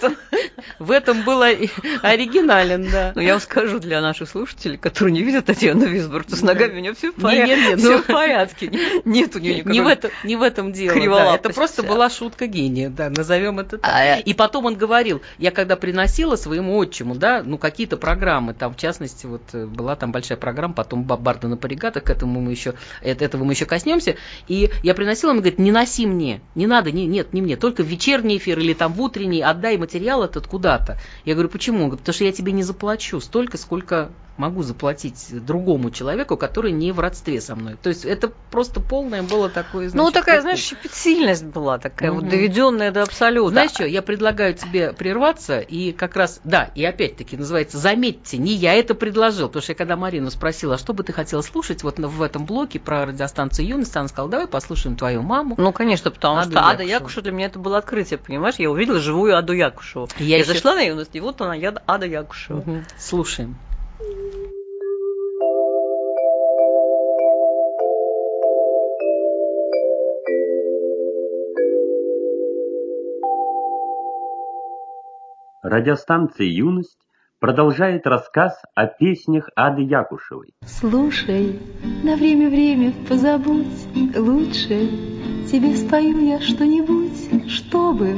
в 0.79 0.89
этом 0.89 1.21
был 1.21 1.43
ори- 1.43 1.69
оригинален, 2.01 2.89
да. 2.91 3.11
Ну, 3.15 3.21
я 3.21 3.33
вам 3.33 3.41
скажу 3.41 3.79
для 3.79 4.01
наших 4.01 4.29
слушателей, 4.29 4.77
которые 4.79 5.13
не 5.13 5.21
видят 5.21 5.45
Татьяну 5.45 5.85
Висборг, 5.85 6.25
с 6.29 6.41
ногами 6.41 6.77
у 6.77 6.81
нее 6.81 6.93
все 6.95 7.11
в 7.11 7.17
Не, 7.17 7.23
порядке. 7.23 7.55
не, 7.55 7.67
не, 7.69 7.75
Всё 7.75 7.91
ну- 7.91 7.97
в 7.99 8.05
порядке. 8.07 8.71
Нет 9.05 9.35
у 9.35 9.39
нее 9.39 9.55
никакой... 9.55 9.73
Не 9.73 10.35
в, 10.35 10.41
этом, 10.41 10.69
в 10.69 10.73
дело. 10.73 11.35
Это 11.35 11.49
просто 11.49 11.83
была 11.83 12.09
шутка 12.09 12.47
гения, 12.63 12.89
да, 12.89 13.09
назовем 13.09 13.59
это 13.59 13.77
так. 13.77 13.91
А, 13.91 14.17
э, 14.17 14.21
И 14.21 14.33
потом 14.33 14.65
он 14.65 14.75
говорил, 14.75 15.21
я 15.37 15.51
когда 15.51 15.75
приносила 15.75 16.35
своему 16.35 16.77
отчиму, 16.77 17.15
да, 17.15 17.43
ну 17.43 17.57
какие-то 17.57 17.97
программы, 17.97 18.53
там 18.53 18.73
в 18.73 18.77
частности 18.77 19.25
вот 19.25 19.41
э, 19.53 19.65
была 19.65 19.95
там 19.95 20.11
большая 20.11 20.37
программа, 20.37 20.73
потом 20.73 21.03
Барда 21.03 21.47
на 21.47 21.57
паригатах, 21.57 22.03
к 22.03 22.09
этому 22.09 22.41
мы 22.41 22.51
еще, 22.51 22.73
это, 23.01 23.25
этого 23.25 23.43
мы 23.43 23.53
еще 23.53 23.65
коснемся. 23.65 24.15
И 24.47 24.69
я 24.83 24.93
приносила, 24.93 25.31
он 25.31 25.37
говорит, 25.37 25.59
не 25.59 25.71
носи 25.71 26.05
мне, 26.05 26.41
не 26.55 26.67
надо, 26.67 26.91
не, 26.91 27.05
нет, 27.05 27.33
не 27.33 27.41
мне, 27.41 27.55
только 27.55 27.83
в 27.83 27.87
вечерний 27.87 28.37
эфир 28.37 28.59
или 28.59 28.73
там 28.73 28.93
в 28.93 29.01
утренний, 29.01 29.41
отдай 29.41 29.77
материал 29.77 30.23
этот 30.23 30.47
куда-то. 30.47 30.97
Я 31.25 31.33
говорю, 31.33 31.49
почему? 31.49 31.77
Он 31.79 31.85
говорит, 31.85 32.01
потому 32.01 32.13
что 32.15 32.25
я 32.25 32.31
тебе 32.31 32.51
не 32.51 32.63
заплачу 32.63 33.19
столько, 33.19 33.57
сколько 33.57 34.11
могу 34.35 34.63
заплатить 34.63 35.27
другому 35.45 35.91
человеку, 35.91 36.37
который 36.37 36.71
не 36.71 36.91
в 36.91 36.99
родстве 36.99 37.39
со 37.39 37.55
мной. 37.55 37.75
То 37.81 37.89
есть 37.89 38.03
это 38.03 38.31
просто 38.49 38.79
полное 38.79 39.21
было 39.21 39.47
такое, 39.49 39.85
Ну, 39.85 39.89
значит, 39.89 40.13
такая, 40.15 40.35
прикол. 40.37 40.41
знаешь, 40.41 40.59
щепетильность 40.59 41.45
была, 41.45 41.77
такая 41.77 42.11
вот 42.11 42.21
Мгм. 42.23 42.31
доведенная 42.31 42.91
до 42.91 43.03
абсолюта. 43.03 43.51
Знаешь 43.51 43.71
что, 43.71 43.85
я 43.85 44.01
предлагаю 44.01 44.55
тебе 44.55 44.91
прерваться 44.93 45.59
и 45.59 45.91
как 45.91 46.15
раз, 46.15 46.39
да, 46.43 46.71
и 46.73 46.83
опять-таки 46.83 47.37
называется 47.37 47.77
«Заметьте, 47.77 48.37
не 48.37 48.53
я 48.53 48.73
это 48.73 48.95
предложил», 48.95 49.47
потому 49.47 49.61
что 49.61 49.73
я 49.73 49.75
когда 49.75 49.95
Марину 49.95 50.31
спросила, 50.31 50.75
«А 50.75 50.77
что 50.79 50.93
бы 50.93 51.03
ты 51.03 51.13
хотела 51.13 51.41
слушать 51.41 51.83
вот 51.83 51.99
в 51.99 52.21
этом 52.21 52.45
блоке 52.45 52.79
про 52.79 53.05
радиостанцию 53.05 53.67
«Юность», 53.67 53.95
она 53.95 54.07
сказала, 54.07 54.31
давай 54.31 54.47
послушаем 54.47 54.95
твою 54.95 55.21
маму. 55.21 55.53
Ну, 55.59 55.71
конечно, 55.71 56.09
потому 56.09 56.37
Аду 56.39 56.51
что 56.51 56.59
Ада 56.59 56.81
Якушеву. 56.83 56.89
Якушева 56.99 57.21
для 57.23 57.31
меня 57.33 57.45
это 57.47 57.59
было 57.59 57.77
открытие, 57.77 58.17
понимаешь? 58.17 58.55
Я 58.57 58.71
увидела 58.71 58.99
живую 58.99 59.37
Аду 59.37 59.53
Якушеву. 59.53 60.09
Я 60.17 60.25
Я, 60.25 60.37
ещё- 60.39 60.53
зашла 60.53 60.73
на 60.75 60.81
юность, 60.81 61.15
и 61.15 61.19
вот 61.19 61.39
она, 61.41 61.55
Ада 61.85 62.05
Якушева. 62.07 62.57
Мгм. 62.65 62.85
Слушаем. 62.97 63.55
Радиостанция 75.61 76.47
«Юность» 76.47 76.97
продолжает 77.39 78.07
рассказ 78.07 78.59
о 78.73 78.87
песнях 78.87 79.49
Ады 79.55 79.83
Якушевой. 79.83 80.55
Слушай, 80.65 81.59
на 82.03 82.15
время-время 82.15 82.93
позабудь, 83.07 83.87
лучше 84.15 84.89
тебе 85.51 85.75
спою 85.75 86.19
я 86.25 86.39
что-нибудь, 86.39 87.49
чтобы 87.49 88.17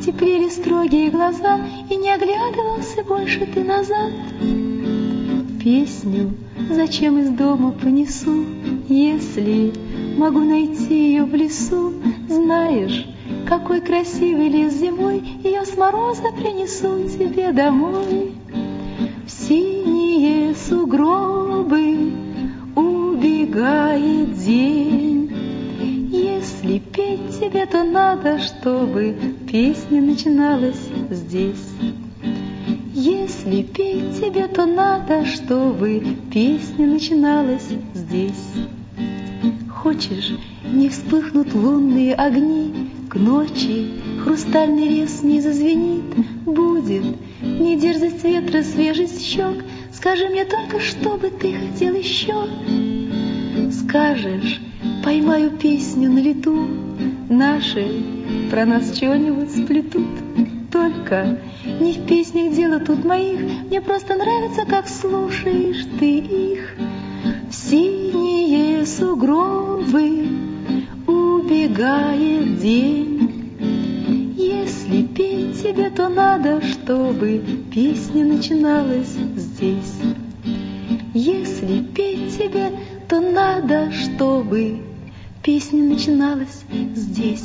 теплели 0.00 0.48
строгие 0.48 1.10
глаза 1.10 1.60
и 1.90 1.96
не 1.96 2.10
оглядывался 2.14 3.04
больше 3.04 3.44
ты 3.46 3.62
назад. 3.62 4.10
Песню 5.62 6.32
зачем 6.70 7.20
из 7.20 7.30
дома 7.30 7.70
понесу, 7.70 8.44
если 8.88 9.72
могу 10.16 10.40
найти 10.40 11.10
ее 11.10 11.22
в 11.22 11.32
лесу, 11.36 11.92
знаешь, 12.28 13.06
какой 13.46 13.80
красивый 13.80 14.48
лес 14.48 14.74
зимой, 14.74 15.22
ее 15.44 15.64
с 15.64 15.76
мороза 15.76 16.32
принесу 16.36 17.08
тебе 17.08 17.52
домой. 17.52 18.32
В 19.24 19.30
синие 19.30 20.56
сугробы 20.56 22.10
убегает 22.74 24.36
день. 24.44 25.30
Если 26.10 26.80
петь 26.80 27.38
тебе, 27.38 27.66
то 27.66 27.84
надо, 27.84 28.40
чтобы 28.40 29.14
песня 29.48 30.00
начиналась 30.02 30.88
здесь. 31.08 31.91
Если 33.32 33.62
петь 33.62 34.20
тебе, 34.20 34.46
то 34.46 34.66
надо, 34.66 35.24
чтобы 35.24 36.02
песня 36.30 36.86
начиналась 36.86 37.66
здесь. 37.94 38.52
Хочешь, 39.70 40.34
не 40.70 40.88
вспыхнут 40.90 41.54
лунные 41.54 42.14
огни, 42.14 42.90
К 43.08 43.16
ночи 43.16 43.88
хрустальный 44.22 44.86
лес 44.86 45.22
не 45.22 45.40
зазвенит, 45.40 46.04
Будет 46.44 47.04
не 47.42 47.76
дерзость 47.76 48.22
ветра, 48.22 48.62
свежесть 48.62 49.24
щек, 49.24 49.64
Скажи 49.92 50.28
мне 50.28 50.44
только, 50.44 50.78
что 50.78 51.16
бы 51.16 51.30
ты 51.30 51.54
хотел 51.54 51.94
еще. 51.94 52.46
Скажешь, 53.72 54.60
поймаю 55.02 55.50
песню 55.52 56.10
на 56.10 56.18
лету, 56.18 56.68
Наши 57.28 58.04
про 58.50 58.66
нас 58.66 58.94
что-нибудь 58.94 59.50
сплетут. 59.50 60.06
Только 60.70 61.38
не 61.82 61.92
в 61.92 62.06
песнях 62.06 62.54
дело 62.54 62.78
тут 62.78 63.04
моих, 63.04 63.40
Мне 63.66 63.80
просто 63.80 64.14
нравится, 64.14 64.64
как 64.64 64.88
слушаешь 64.88 65.84
ты 65.98 66.18
их. 66.18 66.76
В 67.50 67.54
синие 67.54 68.86
сугробы 68.86 70.28
убегает 71.06 72.60
день. 72.60 74.34
Если 74.36 75.02
петь 75.02 75.62
тебе, 75.62 75.90
то 75.90 76.08
надо, 76.08 76.62
чтобы 76.62 77.42
песня 77.72 78.24
начиналась 78.24 79.16
здесь. 79.36 79.94
Если 81.14 81.80
петь 81.82 82.38
тебе, 82.38 82.70
то 83.08 83.20
надо, 83.20 83.90
чтобы 83.92 84.82
песня 85.42 85.82
начиналась 85.82 86.64
здесь. 86.94 87.44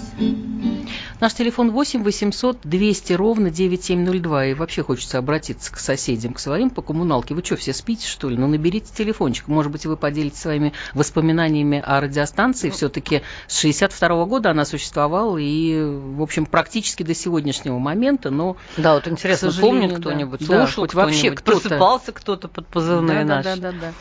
Наш 1.20 1.34
телефон 1.34 1.72
8 1.72 2.04
800 2.04 2.60
200 2.64 3.14
ровно 3.14 3.50
9702. 3.50 4.46
И 4.48 4.54
вообще 4.54 4.84
хочется 4.84 5.18
обратиться 5.18 5.72
к 5.72 5.80
соседям, 5.80 6.34
к 6.34 6.40
своим 6.40 6.70
по 6.70 6.84
коммуналке. 6.84 7.34
Вы 7.34 7.44
что, 7.44 7.56
все 7.56 7.74
спите, 7.74 8.08
что 8.08 8.30
ли? 8.30 8.38
Ну, 8.38 8.46
наберите 8.48 8.94
телефончик. 8.96 9.48
Может 9.48 9.72
быть, 9.72 9.88
вы 9.88 9.98
поделитесь 9.98 10.40
своими 10.40 10.74
воспоминаниями 10.94 11.82
о 11.84 12.02
радиостанции. 12.02 12.70
Все-таки 12.70 13.24
с 13.48 13.60
62 13.60 14.26
года 14.26 14.52
она 14.52 14.64
существовала 14.64 15.38
и, 15.40 15.82
в 15.84 16.22
общем, 16.22 16.46
практически 16.46 17.02
до 17.02 17.16
сегодняшнего 17.16 17.80
момента. 17.80 18.30
Но, 18.30 18.56
Да, 18.78 18.94
вот 18.94 19.08
интересно, 19.08 19.52
помнит 19.60 19.90
да. 19.90 19.96
кто-нибудь, 19.96 20.42
Да, 20.48 20.68
слушал 20.68 20.84
хоть 20.84 20.94
вообще 20.94 21.32
кто-нибудь, 21.32 21.40
кто-то. 21.42 21.60
просыпался 21.62 22.12
кто-то 22.12 22.48
под 22.48 22.68
позывные 22.68 23.26
да, 23.26 23.38
наши. 23.38 23.50
да, 23.50 23.56
да, 23.56 23.72
да, 23.72 23.78
да. 23.82 23.94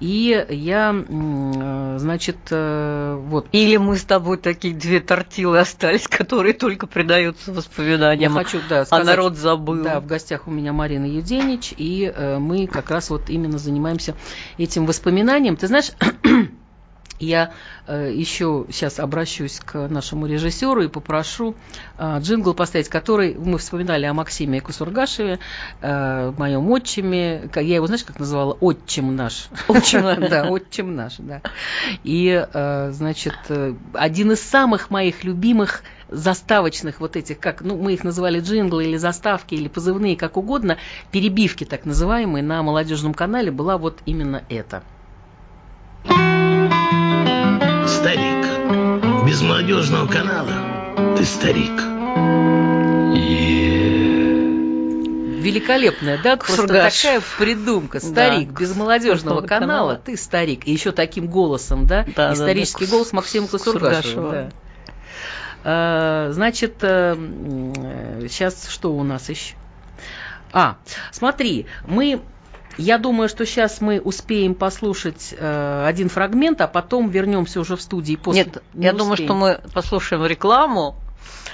И 0.00 0.46
я, 0.48 0.94
э, 0.94 1.96
значит, 1.98 2.36
э, 2.50 3.16
вот 3.20 3.48
Или 3.52 3.76
мы 3.78 3.96
с 3.96 4.04
тобой 4.04 4.36
такие 4.36 4.74
две 4.74 5.00
тортилы 5.00 5.58
остались, 5.58 6.06
которые 6.08 6.54
только 6.54 6.86
предаются 6.86 7.50
Я 7.50 7.56
воспоминаниям. 7.56 8.32
хочу, 8.32 8.60
да, 8.68 8.80
а 8.80 8.84
сказать, 8.84 9.06
народ 9.06 9.36
забыл. 9.36 9.82
Да, 9.82 10.00
в 10.00 10.06
гостях 10.06 10.46
у 10.46 10.50
меня 10.50 10.72
Марина 10.72 11.04
Юденич, 11.04 11.74
и 11.76 12.12
э, 12.14 12.38
мы 12.38 12.66
как 12.66 12.90
раз 12.90 13.10
вот 13.10 13.28
именно 13.28 13.58
занимаемся 13.58 14.14
этим 14.56 14.86
воспоминанием. 14.86 15.56
Ты 15.56 15.66
знаешь, 15.66 15.90
Я 17.18 17.52
э, 17.86 18.12
еще 18.14 18.66
сейчас 18.70 19.00
обращусь 19.00 19.60
к 19.60 19.88
нашему 19.88 20.26
режиссеру 20.26 20.82
и 20.82 20.88
попрошу 20.88 21.56
э, 21.98 22.18
джингл 22.20 22.54
поставить, 22.54 22.88
который 22.88 23.34
мы 23.34 23.58
вспоминали 23.58 24.06
о 24.06 24.14
Максиме 24.14 24.60
Кусургашеве, 24.60 25.40
э, 25.80 26.32
моем 26.36 26.70
отчиме. 26.70 27.50
Я 27.54 27.76
его, 27.76 27.86
знаешь, 27.86 28.04
как 28.04 28.18
называла? 28.20 28.56
Отчим 28.60 29.16
наш. 29.16 29.48
Отчим, 29.66 30.02
да, 30.30 30.48
отчим 30.48 30.94
наш, 30.94 31.16
да. 31.18 31.42
И, 32.04 32.46
э, 32.52 32.90
значит, 32.92 33.38
э, 33.48 33.74
один 33.94 34.32
из 34.32 34.40
самых 34.40 34.90
моих 34.90 35.24
любимых 35.24 35.82
заставочных 36.08 37.00
вот 37.00 37.16
этих, 37.16 37.38
как, 37.38 37.62
ну, 37.62 37.76
мы 37.76 37.94
их 37.94 38.04
называли 38.04 38.40
джинглы 38.40 38.84
или 38.84 38.96
заставки, 38.96 39.54
или 39.54 39.68
позывные, 39.68 40.16
как 40.16 40.36
угодно, 40.36 40.78
перебивки 41.10 41.64
так 41.64 41.84
называемые 41.84 42.42
на 42.42 42.62
молодежном 42.62 43.14
канале 43.14 43.50
была 43.50 43.76
вот 43.76 43.98
именно 44.06 44.42
это. 44.48 44.82
Старик, 47.88 49.26
без 49.26 49.40
молодежного 49.42 50.06
канала 50.06 51.16
ты 51.16 51.24
старик. 51.24 51.80
Великолепная, 55.40 56.18
да? 56.22 56.36
Просто 56.36 56.56
Сургаш. 56.56 57.00
такая 57.02 57.22
придумка. 57.38 58.00
Старик, 58.00 58.50
Да. 58.52 58.60
без 58.60 58.76
молодежного 58.76 59.40
канала, 59.40 59.68
канала. 59.88 60.02
ты 60.04 60.16
старик. 60.16 60.66
И 60.66 60.72
еще 60.72 60.92
таким 60.92 61.26
голосом, 61.28 61.86
да? 61.86 62.04
Да, 62.14 62.28
да, 62.28 62.34
Исторический 62.34 62.84
да. 62.86 62.90
голос 62.92 63.12
Максима 63.12 63.46
Кусургашева. 63.48 64.00
Кусургашева. 64.02 64.32
Да. 64.32 64.50
А, 65.64 66.30
Значит, 66.32 66.74
сейчас 66.80 68.68
что 68.68 68.92
у 68.94 69.02
нас 69.02 69.28
еще? 69.28 69.54
А, 70.52 70.76
смотри, 71.12 71.66
мы 71.86 72.20
я 72.78 72.98
думаю, 72.98 73.28
что 73.28 73.44
сейчас 73.44 73.80
мы 73.80 74.00
успеем 74.00 74.54
послушать 74.54 75.34
э, 75.36 75.84
один 75.86 76.08
фрагмент, 76.08 76.60
а 76.60 76.68
потом 76.68 77.10
вернемся 77.10 77.60
уже 77.60 77.76
в 77.76 77.82
студии 77.82 78.16
после. 78.16 78.44
Нет, 78.44 78.62
Не 78.74 78.86
я 78.86 78.92
думаю, 78.92 79.12
успеем. 79.12 79.28
что 79.28 79.34
мы 79.36 79.60
послушаем 79.74 80.24
рекламу. 80.24 80.96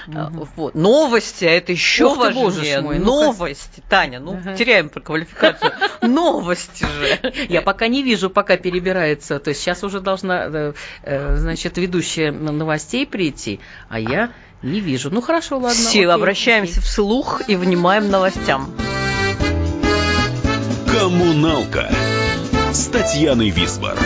Э, 0.07 0.27
Вот. 0.55 0.75
Новости, 0.75 1.45
а 1.45 1.49
это 1.49 1.71
еще 1.71 2.15
боже 2.15 2.33
важнее. 2.39 2.81
мой, 2.81 2.99
ну-ка. 2.99 3.25
Новости, 3.25 3.81
Таня, 3.89 4.19
ну 4.19 4.33
Ага. 4.37 4.55
теряем 4.55 4.89
про 4.89 5.01
квалификацию. 5.01 5.71
Новости 6.03 6.85
же. 6.85 7.33
Я 7.49 7.61
пока 7.63 7.87
не 7.87 8.03
вижу, 8.03 8.29
пока 8.29 8.55
перебирается. 8.57 9.39
То 9.39 9.49
есть 9.49 9.61
сейчас 9.61 9.83
уже 9.83 10.01
должна, 10.01 10.45
э, 10.45 10.73
э, 11.03 11.35
значит, 11.37 11.77
ведущая 11.79 12.31
новостей 12.31 13.07
прийти, 13.07 13.59
а 13.89 13.99
я 13.99 14.31
не 14.61 14.79
вижу. 14.79 15.09
Ну 15.11 15.21
хорошо, 15.21 15.55
ладно. 15.55 15.71
Все, 15.71 16.07
обращаемся 16.07 16.81
вслух 16.81 17.41
и 17.47 17.55
внимаем 17.55 18.09
новостям. 18.11 18.69
Коммуналка 20.97 21.89
с 22.71 22.87
Татьяной 22.87 23.49
Висбор. 23.49 23.97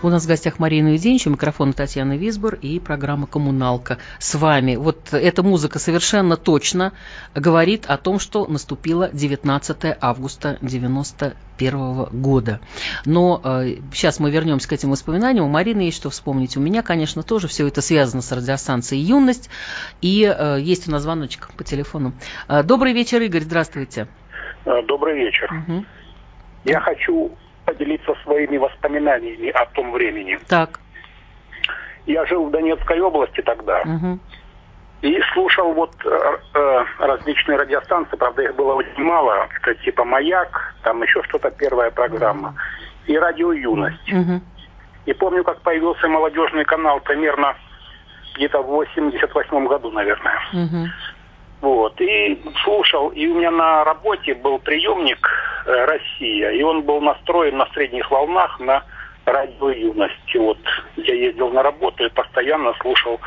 У 0.00 0.08
нас 0.08 0.22
в 0.22 0.28
гостях 0.28 0.60
Марина 0.60 0.92
Юденич, 0.92 1.26
у 1.26 1.30
микрофона 1.30 1.72
Татьяна 1.72 2.16
Висбор 2.16 2.54
и 2.54 2.78
программа 2.78 3.26
«Коммуналка» 3.26 3.98
с 4.20 4.36
вами. 4.36 4.76
Вот 4.76 5.12
эта 5.12 5.42
музыка 5.42 5.80
совершенно 5.80 6.36
точно 6.36 6.92
говорит 7.34 7.86
о 7.86 7.96
том, 7.96 8.20
что 8.20 8.46
наступило 8.46 9.10
19 9.12 9.96
августа 10.00 10.58
91 10.62 12.04
года. 12.12 12.60
Но 13.04 13.40
э, 13.42 13.78
сейчас 13.92 14.20
мы 14.20 14.30
вернемся 14.30 14.68
к 14.68 14.72
этим 14.72 14.90
воспоминаниям. 14.90 15.46
У 15.46 15.48
Марины 15.48 15.80
есть 15.80 15.96
что 15.96 16.10
вспомнить. 16.10 16.56
У 16.56 16.60
меня, 16.60 16.82
конечно, 16.82 17.24
тоже 17.24 17.48
все 17.48 17.66
это 17.66 17.82
связано 17.82 18.22
с 18.22 18.30
радиостанцией 18.30 19.02
«Юность». 19.02 19.50
И 20.00 20.22
э, 20.22 20.58
есть 20.60 20.86
у 20.86 20.92
нас 20.92 21.02
звоночек 21.02 21.50
по 21.56 21.64
телефону. 21.64 22.12
Э, 22.46 22.62
добрый 22.62 22.92
вечер, 22.92 23.20
Игорь, 23.20 23.42
здравствуйте. 23.42 24.06
Э, 24.66 24.82
Добрый 24.82 25.14
вечер. 25.16 25.50
Мгм. 25.50 25.86
Я 26.64 26.80
хочу 26.80 27.30
поделиться 27.64 28.14
своими 28.24 28.56
воспоминаниями 28.58 29.48
о 29.50 29.64
том 29.66 29.92
времени. 29.92 30.38
Так. 30.48 30.80
Я 32.06 32.26
жил 32.26 32.46
в 32.46 32.50
Донецкой 32.50 33.00
области 33.00 33.40
тогда 33.42 33.82
Мгм. 33.84 34.20
и 35.02 35.20
слушал 35.32 35.72
вот 35.72 35.92
э, 36.04 36.36
э, 36.54 36.84
различные 36.98 37.58
радиостанции, 37.58 38.16
правда 38.16 38.42
их 38.42 38.54
было 38.54 38.74
очень 38.74 39.02
мало, 39.02 39.48
это 39.60 39.74
типа 39.76 40.04
«Маяк», 40.04 40.74
там 40.82 41.02
еще 41.02 41.22
что-то 41.24 41.50
первая 41.50 41.90
программа, 41.90 42.54
и 43.06 43.16
«Радио 43.18 43.52
Юность». 43.52 44.12
Мгм. 44.12 44.40
И 45.06 45.12
помню, 45.14 45.42
как 45.44 45.60
появился 45.62 46.06
молодежный 46.08 46.64
канал 46.64 47.00
примерно 47.00 47.56
где-то 48.36 48.62
в 48.62 48.66
88 48.66 49.66
году, 49.66 49.90
наверное. 49.90 50.38
Мгм. 50.52 50.86
Вот, 51.60 52.00
и 52.00 52.40
слушал, 52.64 53.08
и 53.08 53.26
у 53.26 53.34
меня 53.34 53.50
на 53.50 53.82
работе 53.84 54.34
был 54.34 54.58
приемник 54.58 55.26
э, 55.64 55.84
«Россия», 55.86 56.50
и 56.50 56.62
он 56.62 56.82
был 56.82 57.00
настроен 57.00 57.56
на 57.56 57.66
средних 57.72 58.10
волнах 58.10 58.60
на 58.60 58.82
радио 59.24 59.70
«Юность». 59.70 60.34
И 60.34 60.38
вот 60.38 60.58
я 60.96 61.14
ездил 61.14 61.48
на 61.50 61.62
работу 61.62 62.04
и 62.04 62.10
постоянно 62.10 62.74
слушал 62.80 63.20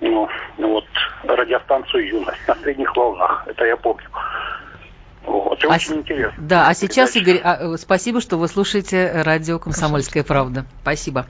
ну, 0.00 0.28
вот, 0.58 0.86
радиостанцию 1.24 2.08
«Юность» 2.08 2.48
на 2.48 2.54
средних 2.56 2.96
волнах, 2.96 3.44
это 3.46 3.64
я 3.64 3.76
помню. 3.76 4.08
Вот, 5.24 5.62
и 5.62 5.66
А 5.68 5.74
очень 5.74 5.94
с- 5.94 5.96
интересно. 5.98 6.34
Да, 6.38 6.68
а 6.68 6.74
сейчас, 6.74 7.12
Передача. 7.12 7.30
Игорь, 7.38 7.42
а, 7.44 7.74
э, 7.74 7.76
спасибо, 7.76 8.20
что 8.20 8.38
вы 8.38 8.48
слушаете 8.48 9.22
радио 9.22 9.58
«Комсомольская 9.58 10.24
правда». 10.24 10.64
Спасибо. 10.82 11.26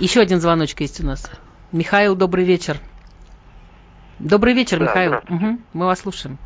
Еще 0.00 0.20
один 0.20 0.40
звоночек 0.40 0.80
есть 0.80 1.00
у 1.00 1.06
нас. 1.06 1.30
Михаил, 1.70 2.16
добрый 2.16 2.44
вечер. 2.44 2.78
Добрый 4.18 4.54
вечер, 4.54 4.78
Да, 4.78 4.84
Михаил. 4.84 5.14
Мгм, 5.28 5.64
мы 5.72 5.86
вас 5.86 6.00
слушаем. 6.00 6.38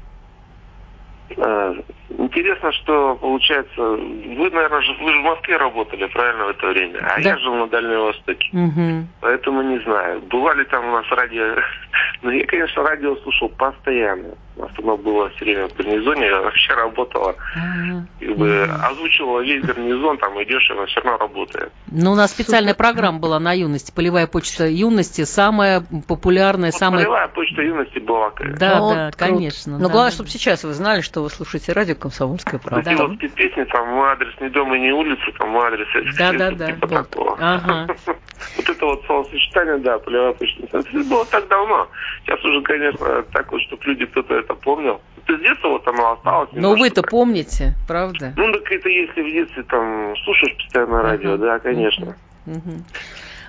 Интересно, 2.16 2.72
что 2.72 3.16
получается, 3.16 3.80
вы, 3.82 4.50
наверное, 4.50 4.80
вы 5.00 5.12
же 5.12 5.18
в 5.20 5.24
Москве 5.24 5.56
работали, 5.58 6.06
правильно, 6.06 6.46
в 6.46 6.48
это 6.50 6.66
время, 6.68 6.98
а 7.02 7.20
Да. 7.22 7.30
я 7.30 7.38
жил 7.38 7.54
на 7.54 7.66
Дальнем 7.66 8.00
Востоке, 8.00 8.48
Мгм. 8.52 9.08
поэтому 9.20 9.62
не 9.62 9.78
знаю. 9.80 10.22
Бывали 10.22 10.64
там 10.64 10.88
у 10.88 10.92
нас 10.92 11.04
радио, 11.10 11.56
ну 12.22 12.30
я, 12.30 12.46
конечно, 12.46 12.82
радио 12.82 13.14
слушал 13.16 13.50
постоянно. 13.50 14.34
У 14.56 14.62
нас 14.62 14.70
оно 14.78 14.96
было 14.96 15.28
все 15.30 15.44
время 15.44 15.68
в 15.68 15.76
гарнизоне, 15.76 16.26
я 16.26 16.40
вообще 16.40 16.74
работала, 16.74 17.36
Ага. 17.54 18.06
как 18.18 18.36
бы 18.36 18.46
Мгм. 18.66 18.84
озвучивала 18.86 19.40
весь 19.40 19.64
гарнизон, 19.64 20.18
там 20.18 20.42
идешь, 20.42 20.68
и 20.70 20.72
она 20.72 20.86
все 20.86 21.00
равно 21.00 21.18
работает. 21.18 21.72
Ну, 21.90 22.12
у 22.12 22.14
нас 22.14 22.32
специальная 22.32 22.74
программа 22.74 23.18
была 23.18 23.38
на 23.38 23.52
юности. 23.52 23.92
Полевая 23.94 24.26
почта 24.26 24.66
юности. 24.66 25.24
Самая 25.24 25.84
популярная, 26.08 26.70
Вот 26.72 26.78
самая... 26.78 27.04
полевая 27.04 27.28
почта 27.28 27.62
юности 27.62 27.98
была, 27.98 28.30
конечно. 28.30 28.58
Да, 28.58 28.80
Вот 28.80 28.94
да, 28.94 29.10
круто. 29.10 29.18
конечно. 29.18 29.72
Но 29.78 29.86
да, 29.86 29.92
главное, 29.92 30.10
да, 30.10 30.14
чтобы 30.14 30.28
да. 30.28 30.32
сейчас 30.32 30.64
вы 30.64 30.72
знали, 30.72 31.00
что 31.02 31.22
вы 31.22 31.30
слушаете 31.30 31.72
радио 31.72 31.94
«Комсомольская 31.98 32.58
правда». 32.58 32.90
Такие 32.90 33.06
вот 33.06 33.18
песни, 33.18 33.64
там, 33.64 33.88
мой 33.88 34.10
адрес 34.10 34.32
не 34.40 34.48
дома, 34.48 34.78
не 34.78 34.92
улица, 34.92 35.22
там, 35.38 35.50
мой 35.50 35.66
адрес 35.66 36.16
Да, 36.16 36.32
да, 36.32 36.48
вот 36.50 36.58
да. 36.58 36.66
типа 36.66 36.86
Вот. 36.86 37.10
такого. 37.10 37.36
Ага. 37.40 37.86
Вот 38.56 38.68
это 38.68 38.86
вот 38.86 39.04
словосочетание, 39.04 39.78
да, 39.78 39.98
полевая 39.98 40.32
почта. 40.32 40.78
Это 40.78 41.04
было 41.04 41.26
так 41.26 41.48
давно. 41.48 41.88
Сейчас 42.24 42.44
уже, 42.44 42.62
конечно, 42.62 43.22
так 43.32 43.50
вот, 43.50 43.60
чтобы 43.62 43.82
люди 43.84 44.06
кто-то 44.06 44.34
это 44.34 44.54
помнил. 44.54 45.00
Это 45.26 45.36
с 45.36 45.40
детства 45.40 45.68
вот 45.68 45.86
оно 45.88 46.12
осталось. 46.12 46.50
Но 46.52 46.58
немножко 46.58 46.80
вы-то 46.80 47.02
помните, 47.02 47.74
правда? 47.88 48.32
Ну, 48.36 48.52
так 48.52 48.70
это 48.70 48.88
если 48.88 49.22
в 49.22 49.32
детстве 49.32 49.64
там 49.64 50.14
слушаешь 50.24 50.56
постоянно 50.56 51.02
радио, 51.02 51.36
да, 51.36 51.58
конечно. 51.58 52.16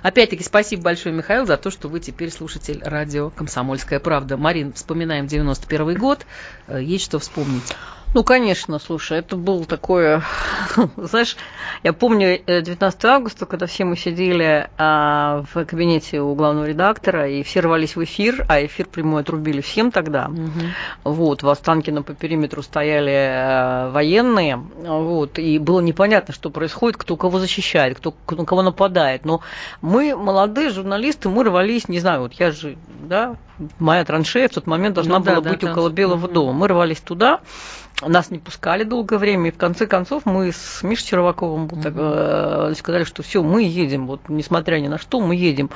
Опять-таки, 0.02 0.42
спасибо 0.42 0.82
большое, 0.82 1.14
Михаил, 1.14 1.44
за 1.44 1.56
то, 1.56 1.70
что 1.70 1.88
вы 1.88 2.00
теперь 2.00 2.30
слушатель 2.30 2.80
радио 2.82 3.30
«Комсомольская 3.30 4.00
правда». 4.00 4.38
Марин, 4.38 4.72
вспоминаем 4.72 5.26
91 5.26 5.94
год. 5.98 6.26
Э, 6.68 6.82
Есть 6.82 7.04
что 7.04 7.18
вспомнить? 7.18 7.76
Ну, 8.12 8.24
конечно, 8.24 8.80
слушай, 8.80 9.18
это 9.18 9.36
было 9.36 9.64
такое, 9.64 10.22
знаешь, 10.96 11.36
я 11.84 11.92
помню 11.92 12.40
э, 12.44 12.60
19 12.60 13.04
августа, 13.04 13.46
когда 13.46 13.66
все 13.66 13.84
мы 13.84 13.96
сидели 13.96 14.68
а, 14.78 15.44
в 15.54 15.64
кабинете 15.64 16.20
у 16.20 16.34
главного 16.34 16.64
редактора, 16.64 17.28
и 17.28 17.44
все 17.44 17.60
рвались 17.60 17.94
в 17.94 18.02
эфир, 18.02 18.44
а 18.48 18.64
эфир 18.64 18.86
прямой 18.86 19.22
отрубили 19.22 19.60
всем 19.60 19.92
тогда. 19.92 20.26
Мгм. 20.26 20.72
Вот, 21.04 21.44
в 21.44 21.48
Останкино 21.48 22.02
по 22.02 22.14
периметру 22.14 22.62
стояли 22.62 23.12
э, 23.12 23.90
военные, 23.90 24.56
вот, 24.56 25.38
и 25.38 25.60
было 25.60 25.78
непонятно, 25.80 26.34
что 26.34 26.50
происходит, 26.50 26.96
кто 26.96 27.16
кого 27.16 27.38
защищает, 27.38 27.98
кто 27.98 28.12
на 28.28 28.44
кого 28.44 28.62
нападает. 28.62 29.24
Но 29.24 29.40
мы, 29.82 30.16
молодые 30.16 30.70
журналисты, 30.70 31.28
мы 31.28 31.44
рвались, 31.44 31.88
не 31.88 32.00
знаю, 32.00 32.22
вот 32.22 32.32
я 32.34 32.50
же, 32.50 32.76
да, 33.02 33.36
моя 33.78 34.04
траншея 34.04 34.48
в 34.48 34.52
тот 34.52 34.66
момент 34.66 34.94
должна 34.94 35.18
Ну 35.18 35.24
да, 35.24 35.32
была 35.32 35.42
да, 35.42 35.50
быть 35.50 35.60
там. 35.60 35.72
около 35.72 35.88
Белого 35.90 36.26
Мгм. 36.26 36.32
дома. 36.34 36.52
Мы 36.52 36.68
рвались 36.68 37.00
туда, 37.00 37.40
нас 38.02 38.30
не 38.30 38.38
пускали 38.38 38.84
долгое 38.84 39.18
время, 39.18 39.48
и 39.48 39.52
в 39.52 39.56
конце 39.56 39.86
концов 39.86 40.24
мы 40.26 40.52
с 40.52 40.82
Мишей 40.82 41.06
Черваковым 41.06 41.68
вот 41.68 41.82
так, 41.82 41.92
э, 41.96 42.74
сказали, 42.76 43.04
что 43.04 43.22
все, 43.22 43.42
мы 43.42 43.62
едем, 43.62 44.06
вот 44.06 44.22
несмотря 44.28 44.78
ни 44.80 44.88
на 44.88 44.98
что, 44.98 45.20
мы 45.20 45.34
едем. 45.36 45.70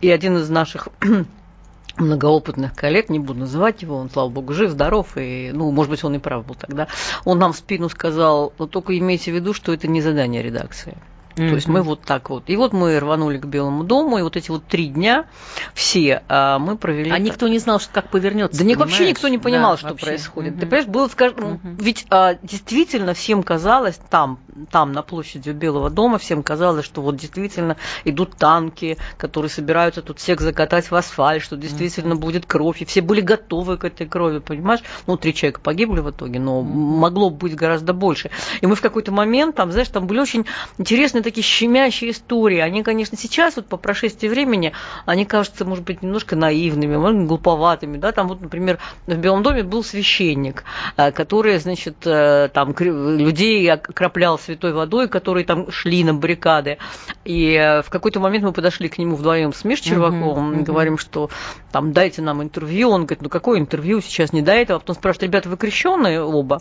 И 0.00 0.10
один 0.10 0.36
из 0.36 0.48
наших 0.48 0.88
многоопытных 1.96 2.74
коллег, 2.74 3.08
не 3.08 3.18
буду 3.18 3.40
называть 3.40 3.82
его, 3.82 3.96
он, 3.96 4.10
слава 4.10 4.28
богу, 4.28 4.52
жив, 4.52 4.70
здоров, 4.70 5.16
и, 5.16 5.50
ну, 5.52 5.70
может 5.70 5.90
быть, 5.90 6.04
он 6.04 6.14
и 6.14 6.18
прав 6.18 6.46
был 6.46 6.54
тогда, 6.54 6.88
он 7.24 7.38
нам 7.38 7.52
в 7.52 7.56
спину 7.56 7.88
сказал, 7.88 8.52
но 8.58 8.66
только 8.66 8.96
имейте 8.98 9.32
в 9.32 9.34
виду, 9.34 9.54
что 9.54 9.72
это 9.72 9.88
не 9.88 10.00
задание 10.00 10.42
редакции. 10.42 10.96
То 11.36 11.42
есть 11.54 11.68
мы 11.68 11.82
вот 11.82 12.00
так 12.00 12.30
вот. 12.30 12.44
И 12.48 12.56
вот 12.56 12.72
мы 12.72 12.98
рванули 12.98 13.36
к 13.36 13.44
Белому 13.44 13.84
дому, 13.84 14.18
и 14.18 14.22
вот 14.22 14.36
эти 14.36 14.50
вот 14.50 14.64
три 14.64 14.86
дня 14.88 15.26
все 15.74 16.22
а, 16.28 16.58
мы 16.58 16.78
провели. 16.78 17.10
А 17.10 17.14
так. 17.14 17.22
никто 17.22 17.46
не 17.46 17.58
знал, 17.58 17.78
что 17.78 17.92
как 17.92 18.08
повернется. 18.10 18.58
Да 18.58 18.64
ни- 18.64 18.74
вообще 18.74 19.08
никто 19.10 19.28
не 19.28 19.36
понимал, 19.38 19.72
Да, 19.72 19.76
что 19.78 19.88
вообще. 19.90 20.06
происходит. 20.06 20.52
Мгм. 20.52 20.60
Ты 20.60 20.66
понимаешь, 20.66 20.86
было, 20.88 21.08
скажем, 21.08 21.60
Мгм. 21.62 21.76
ведь 21.76 22.06
а, 22.10 22.36
действительно 22.42 23.12
всем 23.12 23.42
казалось 23.42 24.00
там, 24.08 24.38
там, 24.70 24.92
на 24.92 25.02
площади 25.02 25.50
у 25.50 25.54
Белого 25.54 25.90
дома, 25.90 26.18
всем 26.18 26.42
казалось, 26.42 26.84
что 26.84 27.02
вот 27.02 27.16
действительно 27.16 27.76
идут 28.04 28.36
танки, 28.36 28.96
которые 29.16 29.50
собираются 29.50 30.02
тут 30.02 30.18
всех 30.18 30.40
закатать 30.40 30.90
в 30.90 30.94
асфальт, 30.94 31.42
что 31.42 31.56
действительно 31.56 32.14
mm-hmm. 32.14 32.18
будет 32.18 32.46
кровь, 32.46 32.82
и 32.82 32.84
все 32.84 33.00
были 33.00 33.20
готовы 33.20 33.76
к 33.76 33.84
этой 33.84 34.06
крови, 34.06 34.38
понимаешь? 34.38 34.80
Ну, 35.06 35.16
три 35.16 35.34
человека 35.34 35.60
погибли 35.60 36.00
в 36.00 36.10
итоге, 36.10 36.38
но 36.40 36.62
могло 36.62 37.30
быть 37.30 37.54
гораздо 37.54 37.92
больше. 37.92 38.30
И 38.60 38.66
мы 38.66 38.74
в 38.74 38.80
какой-то 38.80 39.12
момент, 39.12 39.56
там, 39.56 39.72
знаешь, 39.72 39.88
там 39.88 40.06
были 40.06 40.20
очень 40.20 40.46
интересные 40.78 41.22
такие 41.22 41.42
щемящие 41.42 42.10
истории. 42.10 42.58
Они, 42.58 42.82
конечно, 42.82 43.16
сейчас, 43.16 43.56
вот 43.56 43.66
по 43.66 43.76
прошествии 43.76 44.28
времени, 44.28 44.72
они 45.04 45.24
кажутся, 45.24 45.64
может 45.64 45.84
быть, 45.84 46.02
немножко 46.02 46.36
наивными, 46.36 46.96
может 46.96 47.18
быть, 47.18 47.28
глуповатыми, 47.28 47.98
да, 47.98 48.12
там 48.12 48.28
вот, 48.28 48.40
например, 48.40 48.78
в 49.06 49.16
Белом 49.16 49.42
доме 49.42 49.62
был 49.62 49.82
священник, 49.84 50.64
э, 50.96 51.12
который, 51.12 51.58
значит, 51.58 52.06
э, 52.06 52.48
там 52.52 52.74
людей 52.78 53.70
окроплял 53.70 54.38
святой 54.46 54.72
водой, 54.72 55.08
которые 55.08 55.44
там 55.44 55.70
шли 55.70 56.04
на 56.04 56.14
баррикады. 56.14 56.78
И 57.24 57.52
э, 57.52 57.82
в 57.82 57.90
какой-то 57.90 58.20
момент 58.20 58.44
мы 58.44 58.52
подошли 58.52 58.88
к 58.88 58.98
нему 58.98 59.16
вдвоем 59.16 59.52
с 59.52 59.64
Миш 59.64 59.80
Черваковым, 59.80 60.52
uh-huh. 60.52 60.62
говорим, 60.62 60.98
что 60.98 61.30
там 61.72 61.92
дайте 61.92 62.22
нам 62.22 62.42
интервью. 62.42 62.90
Он 62.90 63.02
говорит, 63.02 63.22
ну 63.22 63.28
какое 63.28 63.58
интервью 63.58 64.00
сейчас 64.00 64.32
не 64.32 64.42
до 64.42 64.52
этого? 64.52 64.78
А 64.78 64.80
потом 64.80 64.96
спрашивает, 64.96 65.30
ребята, 65.30 65.48
вы 65.48 65.56
крещенные 65.56 66.22
оба? 66.22 66.60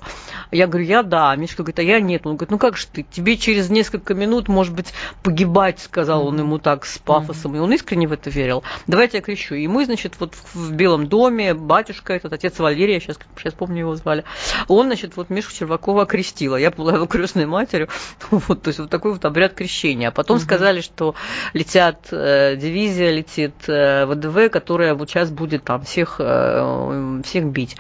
Я 0.51 0.67
говорю, 0.67 0.85
я 0.85 1.03
да. 1.03 1.35
Мишка 1.35 1.63
говорит, 1.63 1.79
а 1.79 1.83
я 1.83 1.99
нет. 1.99 2.25
Он 2.25 2.35
говорит, 2.35 2.51
ну 2.51 2.57
как 2.57 2.77
же 2.77 2.87
ты, 2.91 3.03
тебе 3.03 3.37
через 3.37 3.69
несколько 3.69 4.13
минут, 4.13 4.47
может 4.47 4.73
быть, 4.73 4.93
погибать, 5.23 5.79
сказал 5.79 6.27
он 6.27 6.39
ему 6.39 6.57
так 6.57 6.85
с 6.85 6.97
пафосом. 6.97 7.55
И 7.55 7.59
он 7.59 7.71
искренне 7.73 8.07
в 8.07 8.11
это 8.11 8.29
верил. 8.29 8.63
Давайте 8.87 9.17
я 9.17 9.23
крещу. 9.23 9.55
И 9.55 9.67
мы, 9.67 9.85
значит, 9.85 10.15
вот 10.19 10.33
в 10.53 10.71
Белом 10.73 11.07
доме, 11.07 11.53
батюшка 11.53 12.13
этот, 12.13 12.33
отец 12.33 12.57
Валерия, 12.59 12.99
сейчас, 12.99 13.19
сейчас 13.37 13.53
помню 13.53 13.79
его 13.79 13.95
звали, 13.95 14.23
он, 14.67 14.87
значит, 14.87 15.15
вот 15.15 15.29
Мишу 15.29 15.53
Червакова 15.53 16.05
крестила. 16.05 16.55
Я 16.55 16.71
была 16.71 16.93
его 16.93 17.05
крестной 17.05 17.45
матерью. 17.45 17.74
Вот, 18.31 18.61
то 18.61 18.69
есть 18.69 18.79
вот 18.79 18.89
такой 18.89 19.13
вот 19.13 19.25
обряд 19.25 19.53
крещения. 19.53 20.09
А 20.09 20.11
потом 20.11 20.37
угу. 20.37 20.43
сказали, 20.43 20.81
что 20.81 21.15
летят, 21.53 22.07
э, 22.11 22.55
дивизия 22.55 23.11
летит 23.11 23.53
э, 23.67 24.05
ВДВ, 24.05 24.51
которая 24.51 24.93
вот 24.95 25.09
сейчас 25.09 25.31
будет 25.31 25.63
там 25.63 25.83
всех, 25.83 26.15
э, 26.19 27.21
всех 27.23 27.45
бить. 27.45 27.77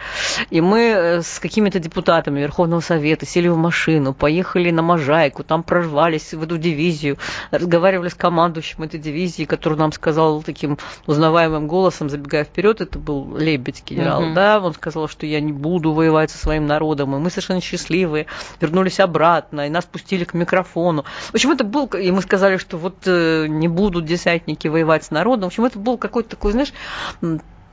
И 0.49 0.61
мы 0.61 0.79
э, 0.79 1.21
с 1.21 1.39
какими-то 1.39 1.79
депутатами 1.79 2.39
Верховного 2.41 2.81
Совета 2.81 3.25
сели 3.25 3.47
в 3.47 3.57
машину, 3.57 4.13
поехали 4.13 4.71
на 4.71 4.81
Можайку, 4.81 5.43
там 5.43 5.63
прорвались 5.63 6.33
в 6.33 6.43
эту 6.43 6.57
дивизию, 6.57 7.17
разговаривали 7.51 8.09
с 8.09 8.15
командующим 8.15 8.83
этой 8.83 8.99
дивизии, 8.99 9.45
который 9.45 9.77
нам 9.77 9.91
сказал 9.91 10.41
таким 10.43 10.77
узнаваемым 11.07 11.67
голосом, 11.67 12.09
забегая 12.09 12.43
вперед, 12.43 12.81
это 12.81 12.99
был 12.99 13.37
Лебедь 13.37 13.83
генерал, 13.85 14.23
угу. 14.23 14.33
да, 14.33 14.59
он 14.59 14.73
сказал, 14.73 15.07
что 15.07 15.25
я 15.25 15.39
не 15.41 15.51
буду 15.51 15.93
воевать 15.93 16.31
со 16.31 16.37
своим 16.37 16.65
народом, 16.65 17.15
и 17.15 17.19
мы 17.19 17.29
совершенно 17.29 17.61
счастливые, 17.61 18.27
вернулись 18.61 18.99
обратно, 18.99 19.67
и 19.67 19.69
нас 19.69 19.84
пустили 19.87 20.23
к 20.23 20.33
микрофону. 20.33 21.05
В 21.31 21.35
общем, 21.35 21.51
это 21.51 21.63
был, 21.63 21.87
и 21.87 22.11
мы 22.11 22.21
сказали, 22.21 22.57
что 22.57 22.77
вот 22.77 22.95
э, 23.05 23.47
не 23.47 23.67
будут 23.67 24.05
десятники 24.05 24.67
воевать 24.67 25.05
с 25.05 25.11
народом. 25.11 25.43
В 25.43 25.47
общем, 25.47 25.65
это 25.65 25.79
был 25.79 25.97
какой-то 25.97 26.29
такой, 26.29 26.51
знаешь, 26.51 26.73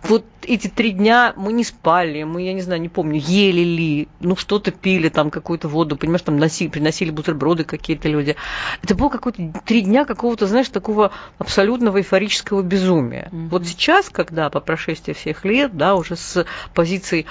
вот 0.02 0.24
эти 0.42 0.68
три 0.68 0.90
дня 0.90 1.32
мы 1.36 1.52
не 1.52 1.64
спали, 1.64 2.24
мы, 2.24 2.42
я 2.42 2.52
не 2.52 2.60
знаю, 2.60 2.80
не 2.80 2.88
помню, 2.88 3.20
ели 3.20 3.60
ли, 3.60 4.08
ну 4.20 4.36
что-то 4.36 4.70
пили, 4.70 5.08
там 5.08 5.30
какую-то 5.30 5.68
воду, 5.68 5.96
понимаешь, 5.96 6.22
там 6.22 6.36
носили, 6.36 6.68
приносили 6.68 7.10
бутерброды 7.10 7.64
какие-то 7.64 8.08
люди. 8.08 8.36
Это 8.82 8.94
было 8.94 9.08
какое-то 9.08 9.52
три 9.64 9.82
дня 9.82 10.04
какого-то, 10.04 10.46
знаешь, 10.46 10.68
такого 10.68 11.12
абсолютного 11.38 11.98
эйфорического 11.98 12.62
безумия. 12.62 13.28
Mm-hmm. 13.30 13.48
Вот 13.48 13.66
сейчас, 13.66 14.10
когда 14.10 14.50
по 14.50 14.60
прошествии 14.60 15.12
всех 15.12 15.44
лет, 15.44 15.76
да, 15.76 15.94
уже 15.94 16.16
с 16.16 16.44
позиции 16.74 17.26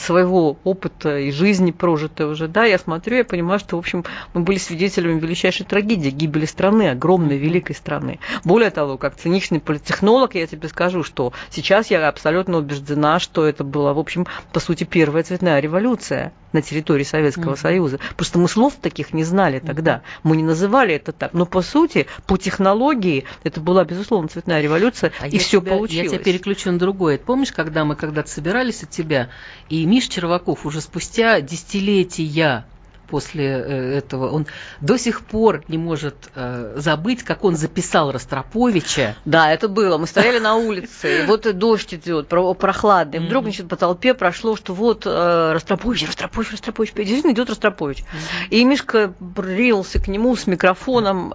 своего 0.00 0.56
опыта 0.64 1.18
и 1.18 1.30
жизни 1.30 1.70
прожитой 1.70 2.30
уже, 2.30 2.48
да, 2.48 2.64
я 2.64 2.78
смотрю, 2.78 3.18
я 3.18 3.24
понимаю, 3.24 3.58
что, 3.58 3.76
в 3.76 3.80
общем, 3.80 4.04
мы 4.32 4.42
были 4.42 4.58
свидетелями 4.58 5.20
величайшей 5.20 5.66
трагедии, 5.66 6.10
гибели 6.10 6.46
страны, 6.46 6.90
огромной, 6.90 7.36
великой 7.36 7.74
страны. 7.74 8.18
Более 8.44 8.70
того, 8.70 8.96
как 8.96 9.16
циничный 9.16 9.60
политтехнолог, 9.60 10.34
я 10.34 10.46
тебе 10.46 10.68
скажу, 10.68 11.02
что 11.02 11.32
сейчас 11.50 11.90
я 11.90 12.00
абсолютно 12.14 12.58
убеждена, 12.58 13.18
что 13.18 13.44
это 13.44 13.64
была, 13.64 13.92
в 13.92 13.98
общем, 13.98 14.26
по 14.52 14.60
сути, 14.60 14.84
первая 14.84 15.22
цветная 15.22 15.60
революция 15.60 16.32
на 16.52 16.62
территории 16.62 17.02
Советского 17.04 17.54
mm-hmm. 17.54 17.60
Союза. 17.60 17.98
Просто 18.16 18.38
мы 18.38 18.48
слов 18.48 18.74
таких 18.80 19.12
не 19.12 19.24
знали 19.24 19.58
тогда. 19.58 19.96
Mm-hmm. 19.96 20.20
Мы 20.22 20.36
не 20.36 20.42
называли 20.44 20.94
это 20.94 21.12
так. 21.12 21.34
Но 21.34 21.46
по 21.46 21.62
сути, 21.62 22.06
по 22.26 22.36
технологии, 22.36 23.24
это 23.42 23.60
была, 23.60 23.84
безусловно, 23.84 24.28
цветная 24.28 24.62
революция, 24.62 25.12
а 25.20 25.26
и 25.26 25.38
все 25.38 25.60
получилось. 25.60 26.12
Я 26.12 26.18
тебя 26.18 26.24
переключу 26.24 26.70
на 26.70 26.78
другое. 26.78 27.18
Помнишь, 27.18 27.52
когда 27.52 27.84
мы 27.84 27.96
когда-то 27.96 28.30
собирались 28.30 28.84
от 28.84 28.90
тебя, 28.90 29.30
и 29.68 29.84
Миш 29.84 30.06
Черваков 30.06 30.64
уже 30.64 30.80
спустя 30.80 31.40
десятилетия 31.40 32.64
после 33.08 33.46
э, 33.46 33.98
этого. 33.98 34.30
Он 34.30 34.46
до 34.80 34.98
сих 34.98 35.22
пор 35.22 35.62
не 35.68 35.78
может 35.78 36.14
э, 36.34 36.74
забыть, 36.76 37.22
как 37.22 37.44
он 37.44 37.56
записал 37.56 38.12
Ростроповича. 38.12 39.16
Да, 39.24 39.52
это 39.52 39.68
было. 39.68 39.98
Мы 39.98 40.06
стояли 40.06 40.38
на 40.38 40.56
улице, 40.56 41.22
и 41.22 41.26
вот 41.26 41.46
дождь 41.58 41.94
идет, 41.94 42.28
прохладный. 42.28 43.20
Вдруг, 43.20 43.44
значит, 43.44 43.68
по 43.68 43.76
толпе 43.76 44.14
прошло, 44.14 44.56
что 44.56 44.74
вот 44.74 45.04
э, 45.06 45.52
Ростропович, 45.52 46.06
Ростропович, 46.06 46.52
Ростропович. 46.52 46.92
Действительно 46.94 47.32
идет 47.32 47.50
Ростропович. 47.50 48.04
И 48.50 48.64
Мишка 48.64 49.14
рился 49.36 49.98
к 49.98 50.08
нему 50.08 50.34
с 50.36 50.46
микрофоном. 50.46 51.32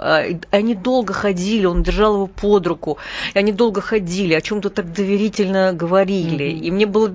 Они 0.51 0.75
долго 0.75 1.13
ходили, 1.13 1.65
он 1.65 1.83
держал 1.83 2.15
его 2.15 2.27
под 2.27 2.67
руку. 2.67 2.97
И 3.33 3.39
они 3.39 3.51
долго 3.51 3.81
ходили, 3.81 4.33
о 4.33 4.41
чем-то 4.41 4.69
так 4.69 4.91
доверительно 4.91 5.73
говорили. 5.73 6.45
И 6.45 6.71
мне 6.71 6.85
было 6.85 7.13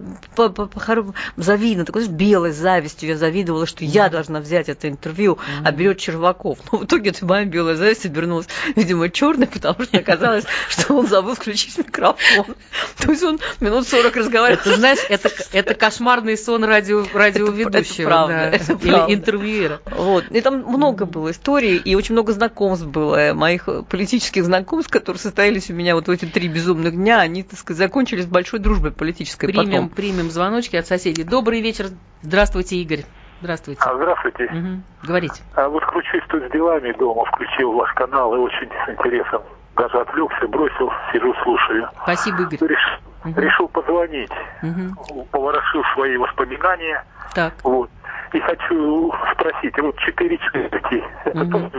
завидно, 1.36 1.84
такой, 1.84 2.06
белой 2.06 2.52
завистью 2.52 3.08
я 3.10 3.16
завидовала, 3.16 3.66
что 3.66 3.84
я 3.84 4.08
должна 4.08 4.40
взять 4.44 4.68
это 4.68 4.88
интервью, 4.88 5.34
mm-hmm. 5.34 5.62
а 5.64 5.72
берет 5.72 5.98
Черваков. 5.98 6.58
Но 6.70 6.78
в 6.78 6.84
итоге 6.84 7.10
эта 7.10 7.24
моя 7.26 7.44
белая 7.44 7.76
зависть 7.76 8.06
обернулась, 8.06 8.46
видимо, 8.76 9.10
черной, 9.10 9.46
потому 9.46 9.82
что 9.84 9.98
оказалось, 9.98 10.44
что 10.68 10.94
он 10.94 11.06
забыл 11.06 11.34
включить 11.34 11.76
микрофон. 11.78 12.54
То 12.98 13.10
есть 13.10 13.22
он 13.22 13.40
минут 13.60 13.88
40 13.88 14.16
разговаривал. 14.16 14.60
Это, 14.60 14.76
знаешь, 14.76 15.00
это, 15.08 15.30
это 15.52 15.74
кошмарный 15.74 16.36
сон 16.36 16.64
радио, 16.64 17.04
радиоведущего. 17.12 18.02
Это 18.02 18.08
правда, 18.08 18.34
да, 18.34 18.50
это 18.50 18.76
правда. 18.76 19.06
Или 19.06 19.14
интервьюера. 19.14 19.80
Вот. 19.86 20.24
И 20.30 20.40
там 20.40 20.60
много 20.60 21.06
было 21.06 21.30
историй, 21.30 21.76
и 21.76 21.94
очень 21.94 22.14
много 22.14 22.32
знакомств 22.32 22.86
было, 22.86 23.32
моих 23.34 23.68
политических 23.88 24.44
знакомств, 24.44 24.90
которые 24.90 25.20
состоялись 25.20 25.70
у 25.70 25.74
меня 25.74 25.94
вот 25.94 26.06
в 26.06 26.10
эти 26.10 26.24
три 26.24 26.48
безумных 26.48 26.94
дня, 26.94 27.20
они, 27.20 27.42
так 27.42 27.58
сказать, 27.58 27.78
закончились 27.78 28.26
большой 28.26 28.60
дружбой 28.60 28.92
политической 28.92 29.46
примем, 29.46 29.70
потом. 29.70 29.88
Примем 29.90 30.30
звоночки 30.30 30.76
от 30.76 30.86
соседей. 30.86 31.24
Добрый 31.24 31.60
вечер. 31.60 31.90
Здравствуйте, 32.22 32.76
Игорь. 32.76 33.04
Здравствуйте. 33.44 33.82
А, 33.84 33.94
здравствуйте. 33.94 34.44
Угу. 34.44 35.06
Говорите. 35.06 35.42
А 35.54 35.68
вот 35.68 35.84
кручусь 35.84 36.22
тут 36.28 36.42
с 36.44 36.50
делами 36.50 36.92
дома, 36.92 37.26
включил 37.26 37.72
ваш 37.72 37.92
канал 37.92 38.34
и 38.34 38.38
очень 38.38 38.70
с 38.86 38.88
интересом 38.88 39.42
даже 39.76 40.00
отвлекся, 40.00 40.48
бросил, 40.48 40.90
сижу, 41.12 41.34
слушаю. 41.42 41.90
Спасибо, 42.04 42.42
Игорь. 42.42 42.70
Реш... 42.70 43.00
Угу. 43.26 43.38
Решил 43.38 43.68
позвонить, 43.68 44.30
угу. 44.62 45.24
поворошил 45.30 45.82
свои 45.92 46.16
воспоминания. 46.16 47.04
Так. 47.34 47.52
Вот. 47.64 47.90
И 48.32 48.40
хочу 48.40 49.12
спросить, 49.32 49.78
вот 49.78 49.98
четыре 49.98 50.38
четверти, 50.38 51.04
угу. 51.26 51.70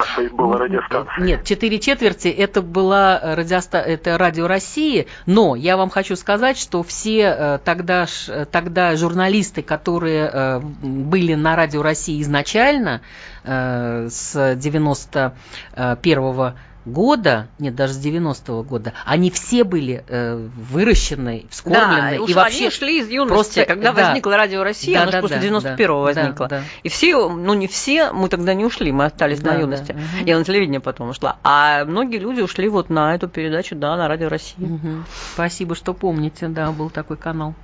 Это 0.00 0.14
тоже 0.16 0.30
была 0.30 0.58
радиостанция. 0.58 1.24
Нет, 1.24 1.44
четыре 1.44 1.78
четверти 1.78 2.28
это 2.28 2.62
была 2.62 3.20
радиоста... 3.36 3.78
это 3.78 4.18
радио 4.18 4.46
России, 4.46 5.06
но 5.26 5.56
я 5.56 5.76
вам 5.76 5.90
хочу 5.90 6.16
сказать, 6.16 6.58
что 6.58 6.82
все 6.82 7.20
э, 7.20 7.58
тогда, 7.64 8.06
тогда 8.50 8.96
журналисты, 8.96 9.62
которые 9.62 10.30
э, 10.32 10.60
были 10.60 11.34
на 11.34 11.56
радио 11.56 11.82
России 11.82 12.20
изначально, 12.22 13.00
э, 13.44 14.08
с 14.10 14.54
91 14.56 15.34
-го 15.74 16.52
года, 16.84 17.48
нет, 17.58 17.74
даже 17.74 17.92
с 17.94 18.04
90-го 18.04 18.62
года, 18.62 18.92
они 19.04 19.30
все 19.30 19.64
были 19.64 20.04
э, 20.08 20.36
выращены, 20.70 21.46
вскормлены. 21.50 22.18
Да, 22.18 22.24
и 22.24 22.32
вообще 22.32 22.64
они 22.64 22.70
шли 22.70 23.00
из 23.00 23.08
юности, 23.08 23.34
просто, 23.34 23.64
когда 23.64 23.92
да, 23.92 24.06
возникла 24.06 24.36
Радио 24.36 24.62
Россия, 24.62 24.94
да, 24.94 25.02
она 25.02 25.12
да, 25.12 25.18
просто 25.20 25.40
да, 25.40 25.46
91-го 25.46 25.86
да, 25.86 25.94
возникла. 25.94 26.48
Да, 26.48 26.58
да. 26.60 26.64
И 26.82 26.88
все, 26.88 27.28
ну 27.28 27.54
не 27.54 27.66
все, 27.66 28.12
мы 28.12 28.28
тогда 28.28 28.54
не 28.54 28.64
ушли, 28.64 28.92
мы 28.92 29.04
остались 29.04 29.40
да, 29.40 29.52
на 29.52 29.58
юности. 29.58 29.92
Да, 29.92 29.98
угу. 29.98 30.26
Я 30.26 30.38
на 30.38 30.44
телевидение 30.44 30.80
потом 30.80 31.10
ушла. 31.10 31.36
А 31.42 31.84
многие 31.84 32.18
люди 32.18 32.40
ушли 32.40 32.68
вот 32.68 32.90
на 32.90 33.14
эту 33.14 33.28
передачу, 33.28 33.74
да, 33.74 33.96
на 33.96 34.08
Радио 34.08 34.28
России. 34.28 34.64
Угу. 34.64 35.04
Спасибо, 35.34 35.74
что 35.74 35.94
помните, 35.94 36.48
да, 36.48 36.72
был 36.72 36.90
такой 36.90 37.16
канал. 37.16 37.54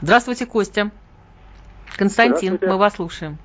Здравствуйте, 0.00 0.46
Костя. 0.46 0.90
Константин, 1.96 2.58
мы 2.60 2.76
вас 2.76 2.94
слушаем. 2.94 3.38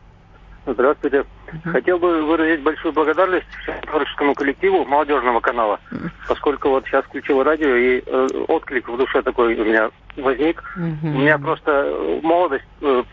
Здравствуйте. 0.66 1.26
Хотел 1.66 2.00
бы 2.00 2.24
выразить 2.24 2.62
большую 2.62 2.94
благодарность 2.94 3.46
творческому 3.84 4.34
коллективу 4.36 4.86
молодежного 4.86 5.40
канала, 5.40 5.80
поскольку 6.28 6.70
вот 6.70 6.86
сейчас 6.86 7.06
включил 7.06 7.44
радио 7.44 7.76
и 7.76 8.04
э, 8.06 8.28
отклик 8.48 8.90
в 8.90 8.98
душе 8.98 9.22
такой 9.22 9.56
у 9.56 9.66
меня 9.66 9.90
возник. 10.18 10.64
У 10.76 11.08
меня 11.08 11.38
просто 11.38 12.20
молодость 12.22 12.66
э, 12.82 13.04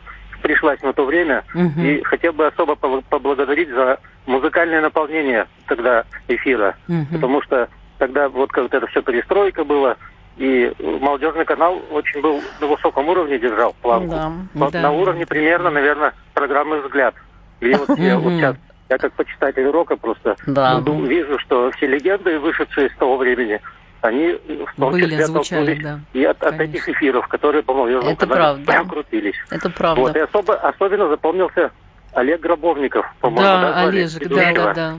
пришлась 0.43 0.81
на 0.83 0.93
то 0.93 1.05
время, 1.05 1.45
и 1.55 2.03
хотел 2.05 2.33
бы 2.33 2.47
особо 2.47 2.77
поблагодарить 2.77 3.71
за 3.71 3.99
музыкальное 4.27 4.81
наполнение 4.81 5.47
тогда 5.67 6.05
эфира, 6.29 6.77
потому 7.13 7.43
что 7.43 7.69
тогда 7.99 8.29
вот 8.29 8.53
как-то 8.53 8.77
это 8.77 8.87
все 8.89 9.03
перестройка 9.03 9.65
была, 9.65 9.97
и 10.37 10.73
молодежный 10.79 11.45
канал 11.45 11.81
очень 11.91 12.21
был 12.21 12.43
на 12.61 12.67
высоком 12.67 13.09
уровне 13.09 13.39
держал 13.39 13.75
планку. 13.81 14.11
Да, 14.11 14.33
на, 14.55 14.71
да. 14.71 14.81
на 14.83 14.91
уровне 14.93 15.25
примерно, 15.27 15.71
наверное, 15.71 16.13
программы 16.35 16.83
«Взгляд». 16.83 17.15
И 17.61 17.73
вот 17.75 17.99
я 17.99 18.19
вот 18.19 18.33
сейчас, 18.35 18.57
я 18.89 18.99
как 18.99 19.13
почитатель 19.15 19.67
рока 19.69 19.97
просто 19.97 20.37
Да. 20.47 20.81
вижу, 20.81 21.39
что 21.41 21.71
все 21.73 21.87
легенды, 21.87 22.39
вышедшие 22.39 22.89
из 22.89 22.97
того 22.97 23.17
времени, 23.17 23.61
они 24.03 24.33
в 24.33 24.79
том 24.79 24.93
Были, 24.93 25.05
числе 25.11 25.27
звучали, 25.27 25.61
оттолкнулись 25.73 25.83
да. 25.83 26.01
и 26.13 26.25
от, 26.25 26.43
от 26.43 26.61
этих 26.61 26.89
эфиров, 26.89 27.27
которые 27.29 27.63
по 27.63 27.75
молодежному 27.75 28.13
Это 28.13 28.27
канале 28.27 28.65
правда. 28.65 28.91
крутились. 28.91 29.37
Это 29.51 29.71
правда. 29.71 30.01
Вот, 30.01 30.17
и 30.17 30.21
особо, 30.21 30.55
особенно 30.55 31.09
запомнился 31.09 31.73
Олег 32.13 32.41
Гробовников, 32.41 33.05
по-моему. 33.21 33.43
Да, 33.43 33.73
звали 33.73 33.99
Олежек, 33.99 34.29
да, 34.29 34.53
да, 34.53 34.75
да. 34.75 34.95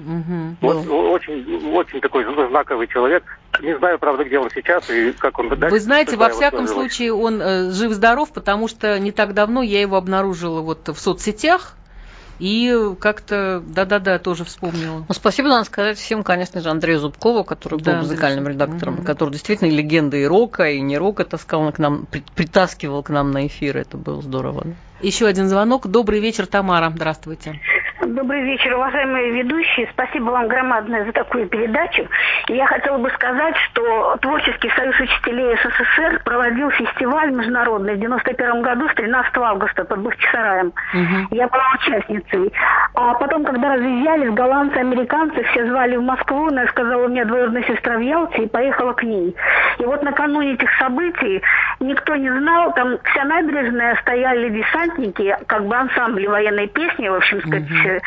Вот 0.61 0.87
очень, 0.87 1.73
очень 1.73 2.01
такой 2.01 2.25
знаковый 2.49 2.87
человек. 2.87 3.23
Не 3.61 3.75
знаю, 3.77 3.97
правда, 3.97 4.23
где 4.23 4.37
он 4.37 4.49
сейчас 4.53 4.87
и 4.89 5.13
как 5.13 5.39
он 5.39 5.49
дальше. 5.49 5.69
Вы 5.69 5.79
знаете, 5.79 6.15
во 6.15 6.29
всяком 6.29 6.67
случае, 6.67 7.13
он 7.13 7.41
э, 7.41 7.71
жив-здоров, 7.71 8.31
потому 8.33 8.67
что 8.67 8.99
не 8.99 9.11
так 9.11 9.33
давно 9.33 9.63
я 9.63 9.81
его 9.81 9.95
обнаружила 9.95 10.61
вот 10.61 10.89
в 10.89 10.99
соцсетях, 10.99 11.76
и 12.39 12.73
как-то, 13.00 13.63
да-да-да, 13.65 14.19
тоже 14.19 14.45
вспомнила. 14.45 15.06
Ну, 15.08 15.13
спасибо 15.13 15.50
надо 15.50 15.65
сказать 15.65 15.97
всем, 15.97 16.23
конечно 16.23 16.62
же, 16.62 16.69
Андрею 16.69 17.00
Зубкову, 17.00 17.43
который 17.43 17.80
Да, 17.80 17.93
был 17.93 17.97
музыкальным 18.00 18.45
Андрей 18.47 18.54
редактором, 18.56 18.95
Мгм. 18.95 19.06
который 19.06 19.32
действительно 19.32 19.69
легенда 19.69 20.17
и 20.17 20.26
рока, 20.26 20.69
и 20.69 20.82
не 20.82 20.97
рока 20.97 21.26
таскал 21.26 21.71
к 21.71 21.80
нам, 21.80 22.06
при- 22.06 22.23
притаскивал 22.36 23.04
к 23.04 23.10
нам 23.10 23.32
на 23.32 23.47
эфир. 23.47 23.78
Это 23.78 23.97
было 23.97 24.21
здорово. 24.21 24.65
Еще 25.02 25.28
один 25.28 25.47
звонок. 25.47 25.88
Добрый 25.88 26.19
вечер, 26.19 26.47
Тамара. 26.47 26.91
Здравствуйте. 26.95 27.60
Добрый 28.05 28.43
вечер, 28.43 28.75
уважаемые 28.75 29.31
ведущие. 29.31 29.88
Спасибо 29.91 30.29
вам 30.29 30.47
громадное 30.47 31.03
за 31.05 31.12
такую 31.13 31.47
передачу. 31.47 32.07
Я 32.47 32.67
хотела 32.67 32.99
бы 32.99 33.10
сказать, 33.10 33.55
что 33.57 34.17
Творческий 34.21 34.69
союз 34.69 34.99
учителей 34.99 35.57
СССР 35.57 36.21
проводил 36.23 36.69
фестиваль 36.71 37.31
международный 37.31 37.95
в 37.95 37.99
91 37.99 38.62
году 38.62 38.88
с 38.88 38.93
13 38.93 39.38
августа 39.38 39.83
под 39.83 39.99
Бахчисараем. 40.01 40.73
Я 41.31 41.47
была 41.47 41.63
участницей. 41.73 42.53
А 42.93 43.15
потом, 43.15 43.43
когда 43.43 43.75
разъезжались 43.75 44.33
голландцы, 44.33 44.77
американцы, 44.77 45.43
все 45.45 45.65
звали 45.65 45.95
в 45.95 46.03
Москву, 46.03 46.51
я 46.51 46.67
сказала, 46.67 47.05
у 47.05 47.10
меня 47.10 47.25
двоюродная 47.25 47.63
сестра 47.63 47.97
в 47.97 48.01
Ялте, 48.01 48.43
и 48.43 48.47
поехала 48.47 48.93
к 48.93 49.01
ней. 49.03 49.36
И 49.79 49.83
вот 49.83 50.03
накануне 50.03 50.53
этих 50.53 50.69
событий 50.77 51.41
никто 51.79 52.15
не 52.15 52.29
знал, 52.29 52.73
там 52.73 52.97
вся 53.03 53.23
набережная 53.23 53.95
стояли 54.01 54.49
десантники, 54.49 55.36
как 55.47 55.65
бы 55.65 55.75
ансамбли 55.75 56.27
военной 56.27 56.67
песни, 56.67 57.07
в 57.07 57.15
общем 57.15 57.41
сказать, 57.41 57.67
э, 57.88 58.00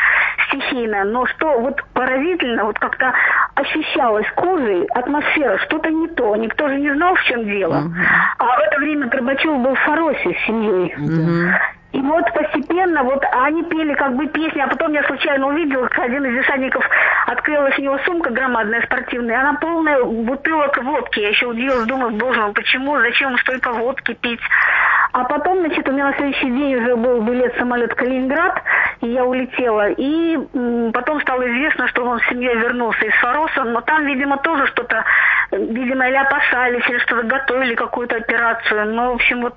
стихийно. 0.49 1.05
Но 1.05 1.27
что 1.27 1.59
вот 1.61 1.83
поразительно, 1.95 2.65
вот 2.65 2.79
как-то 2.79 3.13
ощущалась 3.55 4.27
кожей 4.37 4.85
атмосфера, 4.87 5.59
что-то 5.59 5.91
не 5.91 6.09
то. 6.09 6.37
Никто 6.37 6.69
же 6.69 6.79
не 6.79 6.93
знал, 6.93 7.15
в 7.15 7.23
чем 7.25 7.45
дело. 7.45 7.85
А 8.39 8.45
в 8.45 8.59
это 8.61 8.79
время 8.79 9.07
Горбачев 9.09 9.59
был 9.59 9.75
в 9.75 9.81
Фаросе 9.81 10.35
с 10.35 10.47
семьей. 10.47 10.95
И 11.93 12.01
вот 12.01 12.25
постепенно, 12.33 13.03
вот 13.03 13.23
они 13.33 13.65
пели 13.65 13.95
как 13.95 14.15
бы 14.15 14.27
песни, 14.29 14.61
а 14.61 14.69
потом 14.69 14.93
я 14.93 15.03
случайно 15.05 15.49
увидела, 15.49 15.89
как 15.89 16.05
один 16.05 16.25
из 16.25 16.41
десантников 16.41 16.85
открылась 17.27 17.77
у 17.79 17.83
него 17.83 17.99
сумка 18.05 18.31
громадная 18.31 18.83
спортивная, 18.83 19.41
она 19.41 19.55
полная 19.55 20.03
бутылок 20.05 20.81
водки. 20.85 21.19
Я 21.19 21.31
еще 21.31 21.47
удивилась, 21.47 21.87
думаю, 21.87 22.13
боже 22.13 22.41
мой, 22.41 22.53
почему, 22.53 22.97
зачем 23.01 23.37
столько 23.39 23.73
водки 23.73 24.15
пить? 24.15 24.41
А 25.13 25.25
потом, 25.25 25.59
значит, 25.61 25.89
у 25.89 25.93
меня 25.93 26.11
на 26.11 26.17
следующий 26.17 26.51
день 26.51 26.77
уже 26.77 26.97
был 26.97 27.21
билет 27.23 27.55
самолет 27.59 27.95
Калининград, 27.95 28.63
и 29.01 29.09
я 29.09 29.25
улетела. 29.25 29.91
И 29.91 30.37
потом 30.93 31.21
стало 31.23 31.43
известно, 31.43 31.89
что 31.89 32.05
он 32.05 32.21
с 32.21 32.29
семьей 32.29 32.55
вернулся 32.57 33.05
из 33.05 33.15
Фароса, 33.15 33.65
но 33.65 33.81
там, 33.81 34.07
видимо, 34.07 34.39
тоже 34.39 34.67
что-то, 34.69 35.05
видимо, 35.51 36.07
или 36.09 36.17
опасались, 36.17 36.89
или 36.89 36.99
что-то 36.99 37.25
готовили, 37.25 37.75
какую-то 37.75 38.17
операцию. 38.17 38.95
Ну, 38.95 39.11
в 39.11 39.15
общем, 39.15 39.43
вот 39.43 39.57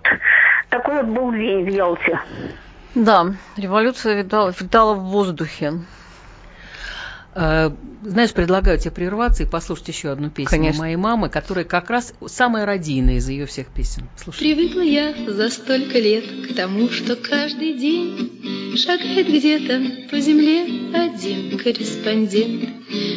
такой 0.70 0.96
вот 0.96 1.06
был 1.06 1.32
день 1.32 1.66
в 1.66 1.68
Ялте. 1.70 2.20
Да, 2.96 3.26
революция 3.58 4.22
витала, 4.22 4.52
витала 4.60 4.94
в 4.96 5.04
воздухе. 5.06 5.74
Э, 7.36 7.72
Знаешь, 8.04 8.34
предлагаю 8.34 8.78
тебе 8.78 8.92
прерваться 8.92 9.44
и 9.44 9.46
послушать 9.46 9.88
еще 9.88 10.10
одну 10.10 10.30
песню 10.30 10.50
Конечно. 10.50 10.82
моей 10.82 10.98
мамы, 10.98 11.30
которая 11.30 11.64
как 11.64 11.90
раз 11.90 12.14
самая 12.28 12.66
родийная 12.66 13.16
из 13.16 13.30
ее 13.30 13.46
всех 13.46 13.68
песен. 13.68 14.10
Слушай. 14.18 14.40
Привыкла 14.40 14.82
я 14.82 15.14
за 15.28 15.50
столько 15.50 16.00
лет 16.00 16.26
к 16.50 16.56
тому, 16.56 16.90
что 16.90 17.16
каждый 17.16 17.78
день 17.78 18.76
Шагает 18.76 19.28
где-то 19.28 20.10
по 20.10 20.20
земле 20.20 20.64
один 20.94 21.58
корреспондент. 21.60 22.70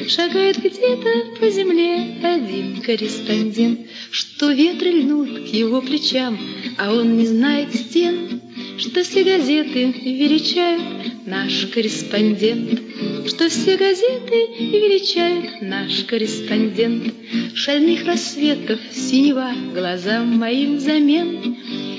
Шагает 0.09 0.59
где-то 0.59 1.41
по 1.41 1.49
земле 1.49 2.19
один 2.23 2.83
корреспондент, 2.83 3.81
Что 4.11 4.53
ветры 4.53 4.91
льнут 4.91 5.31
к 5.31 5.47
его 5.47 5.81
плечам, 5.81 6.39
а 6.79 6.93
он 6.93 7.17
не 7.17 7.27
знает 7.27 7.75
стен, 7.75 8.43
Что 8.79 9.03
все 9.03 9.25
газеты 9.25 9.87
величают 9.87 11.27
наш 11.27 11.67
корреспондент, 11.67 12.81
Что 13.27 13.49
все 13.49 13.77
газеты 13.77 14.37
величают 14.59 15.63
наш 15.63 16.05
корреспондент. 16.05 17.15
Шальных 17.55 18.05
рассветов 18.05 18.79
синева 18.93 19.53
глазам 19.75 20.37
моим 20.37 20.79
замен, 20.79 21.57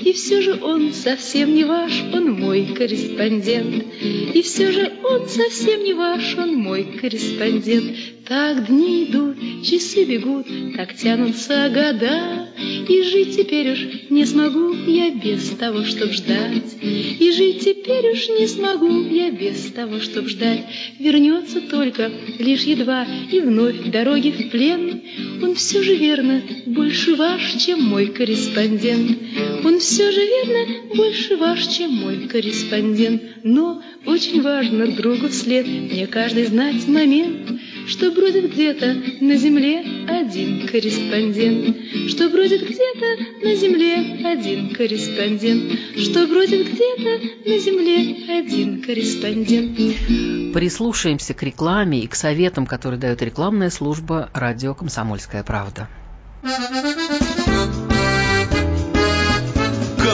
И 0.08 0.14
все 0.14 0.40
же 0.40 0.58
он 0.62 0.94
совсем 0.94 1.54
не 1.54 1.64
ваш, 1.64 1.92
он 2.14 2.32
мой 2.32 2.64
корреспондент. 2.74 3.84
И 4.32 4.40
все 4.40 4.72
же 4.72 4.90
он 5.04 5.28
совсем 5.28 5.84
не 5.84 5.92
ваш, 5.92 6.34
он 6.38 6.54
мой 6.54 6.84
корреспондент. 6.98 7.94
Так 8.26 8.66
дни 8.68 9.04
идут, 9.04 9.36
часы 9.62 10.04
бегут, 10.04 10.46
так 10.76 10.94
тянутся 10.94 11.68
года, 11.68 12.48
И 12.88 13.02
жить 13.02 13.36
теперь 13.36 13.72
уж 13.72 13.80
не 14.10 14.26
смогу 14.26 14.74
я 14.86 15.10
без 15.10 15.48
того, 15.50 15.84
чтоб 15.84 16.10
ждать. 16.12 16.76
И 16.82 17.32
жить 17.32 17.60
теперь 17.64 18.12
уж 18.12 18.28
не 18.28 18.46
смогу 18.46 19.02
я 19.10 19.30
без 19.30 19.72
того, 19.72 20.00
чтоб 20.00 20.26
ждать. 20.26 20.64
Вернется 20.98 21.60
только 21.60 22.10
лишь 22.38 22.64
едва 22.64 23.06
и 23.30 23.40
вновь 23.40 23.90
дороги 23.90 24.30
в 24.30 24.50
плен. 24.50 25.02
Он 25.42 25.54
все 25.54 25.82
же 25.82 25.94
верно 25.94 26.42
больше 26.66 27.14
ваш, 27.14 27.54
чем 27.64 27.82
мой 27.82 28.06
корреспондент. 28.06 29.16
Он 29.64 29.78
все 29.78 29.97
же 30.12 30.20
верно 30.20 30.94
больше 30.94 31.36
ваш, 31.36 31.66
чем 31.66 31.92
мой 31.92 32.28
корреспондент. 32.28 33.22
Но 33.44 33.82
очень 34.06 34.42
важно 34.42 34.86
другу 34.88 35.28
вслед 35.28 35.66
мне 35.66 36.06
каждый 36.06 36.46
знать 36.46 36.86
момент, 36.86 37.60
что 37.86 38.10
бродит 38.10 38.52
где-то 38.52 38.96
на 39.20 39.36
земле 39.36 39.80
один 40.08 40.66
корреспондент, 40.68 41.76
что 42.08 42.28
бродит 42.28 42.62
где-то 42.62 43.44
на 43.44 43.54
земле 43.54 44.26
один 44.26 44.74
корреспондент, 44.74 45.72
что 45.96 46.26
бродит 46.26 46.66
где-то 46.70 47.48
на 47.48 47.58
земле 47.58 48.38
один 48.38 48.82
корреспондент. 48.82 50.54
Прислушаемся 50.54 51.34
к 51.34 51.42
рекламе 51.42 52.00
и 52.00 52.06
к 52.06 52.14
советам, 52.14 52.66
которые 52.66 53.00
дает 53.00 53.22
рекламная 53.22 53.70
служба 53.70 54.30
радио 54.34 54.74
«Комсомольская 54.74 55.42
правда». 55.42 55.88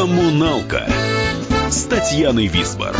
Коммуналка 0.04 0.86
с 1.70 1.84
Татьяной 1.84 2.46
Висбор. 2.48 2.94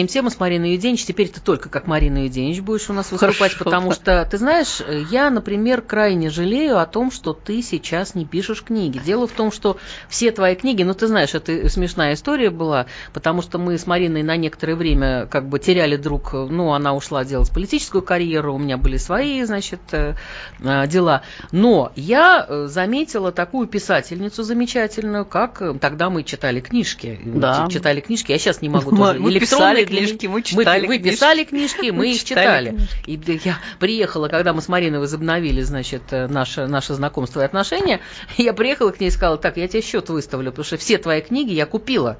Меняем 0.00 0.06
тему 0.08 0.30
с 0.30 0.40
Мариной 0.40 0.72
Юденич. 0.72 1.04
Теперь 1.04 1.28
ты 1.28 1.40
только 1.40 1.68
как 1.68 1.86
Марина 1.86 2.24
Юденич 2.24 2.60
будешь 2.60 2.88
у 2.88 2.94
нас 2.94 3.12
выступать, 3.12 3.52
Хорошо. 3.52 3.64
потому 3.64 3.92
что, 3.92 4.26
ты 4.30 4.38
знаешь, 4.38 4.80
я, 5.10 5.28
например, 5.28 5.82
крайне 5.82 6.30
жалею 6.30 6.78
о 6.78 6.86
том, 6.86 7.10
что 7.10 7.34
ты 7.34 7.60
сейчас 7.60 8.14
не 8.14 8.24
пишешь 8.24 8.62
книги. 8.62 8.98
Дело 8.98 9.26
в 9.26 9.32
том, 9.32 9.52
что 9.52 9.76
все 10.08 10.30
твои 10.30 10.54
книги, 10.54 10.82
ну, 10.84 10.94
ты 10.94 11.06
знаешь, 11.06 11.34
это 11.34 11.68
смешная 11.68 12.14
история 12.14 12.48
была, 12.48 12.86
потому 13.12 13.42
что 13.42 13.58
мы 13.58 13.76
с 13.76 13.86
Мариной 13.86 14.22
на 14.22 14.36
некоторое 14.36 14.74
время 14.74 15.26
как 15.26 15.48
бы 15.48 15.58
теряли 15.58 15.96
друг, 15.96 16.32
ну, 16.32 16.72
она 16.72 16.94
ушла 16.94 17.24
делать 17.24 17.50
политическую 17.52 18.00
карьеру, 18.00 18.54
у 18.54 18.58
меня 18.58 18.78
были 18.78 18.96
свои, 18.96 19.42
значит, 19.44 19.80
э, 19.92 20.14
э, 20.60 20.86
дела. 20.86 21.22
Но 21.52 21.92
я 21.94 22.46
э, 22.48 22.66
заметила 22.68 23.32
такую 23.32 23.66
писательницу 23.66 24.44
замечательную, 24.44 25.26
как 25.26 25.62
тогда 25.78 26.08
мы 26.08 26.22
читали 26.22 26.60
книжки. 26.60 27.20
Да. 27.22 27.68
Читали 27.70 28.00
книжки, 28.00 28.32
я 28.32 28.38
сейчас 28.38 28.62
не 28.62 28.70
могу 28.70 28.90
Мы- 28.92 28.96
тоже. 28.96 29.18
мы 29.18 29.30
Электронные 29.30 29.84
писали 29.84 29.89
книжки, 29.90 30.26
мы 30.26 30.42
читали 30.42 30.86
Вы 30.86 30.98
книжки. 30.98 31.16
писали 31.16 31.44
книжки, 31.44 31.90
мы, 31.90 31.98
Мы 31.98 32.12
их 32.12 32.24
читали 32.24 32.40
читали. 32.40 32.76
И 33.06 33.40
я 33.44 33.58
приехала, 33.78 34.28
когда 34.28 34.52
мы 34.52 34.62
с 34.62 34.68
Мариной 34.68 34.98
возобновили, 34.98 35.62
значит, 35.62 36.02
э, 36.10 36.26
наше, 36.28 36.66
наше 36.66 36.94
знакомство 36.94 37.40
и 37.40 37.44
отношения, 37.44 38.00
я 38.36 38.52
приехала 38.52 38.90
к 38.90 39.00
ней 39.00 39.08
и 39.08 39.10
сказала, 39.10 39.36
так, 39.38 39.56
я 39.56 39.68
тебе 39.68 39.82
счет 39.82 40.08
выставлю, 40.08 40.50
потому 40.50 40.64
что 40.64 40.76
все 40.76 40.98
твои 40.98 41.20
книги 41.20 41.52
я 41.52 41.66
купила. 41.66 42.18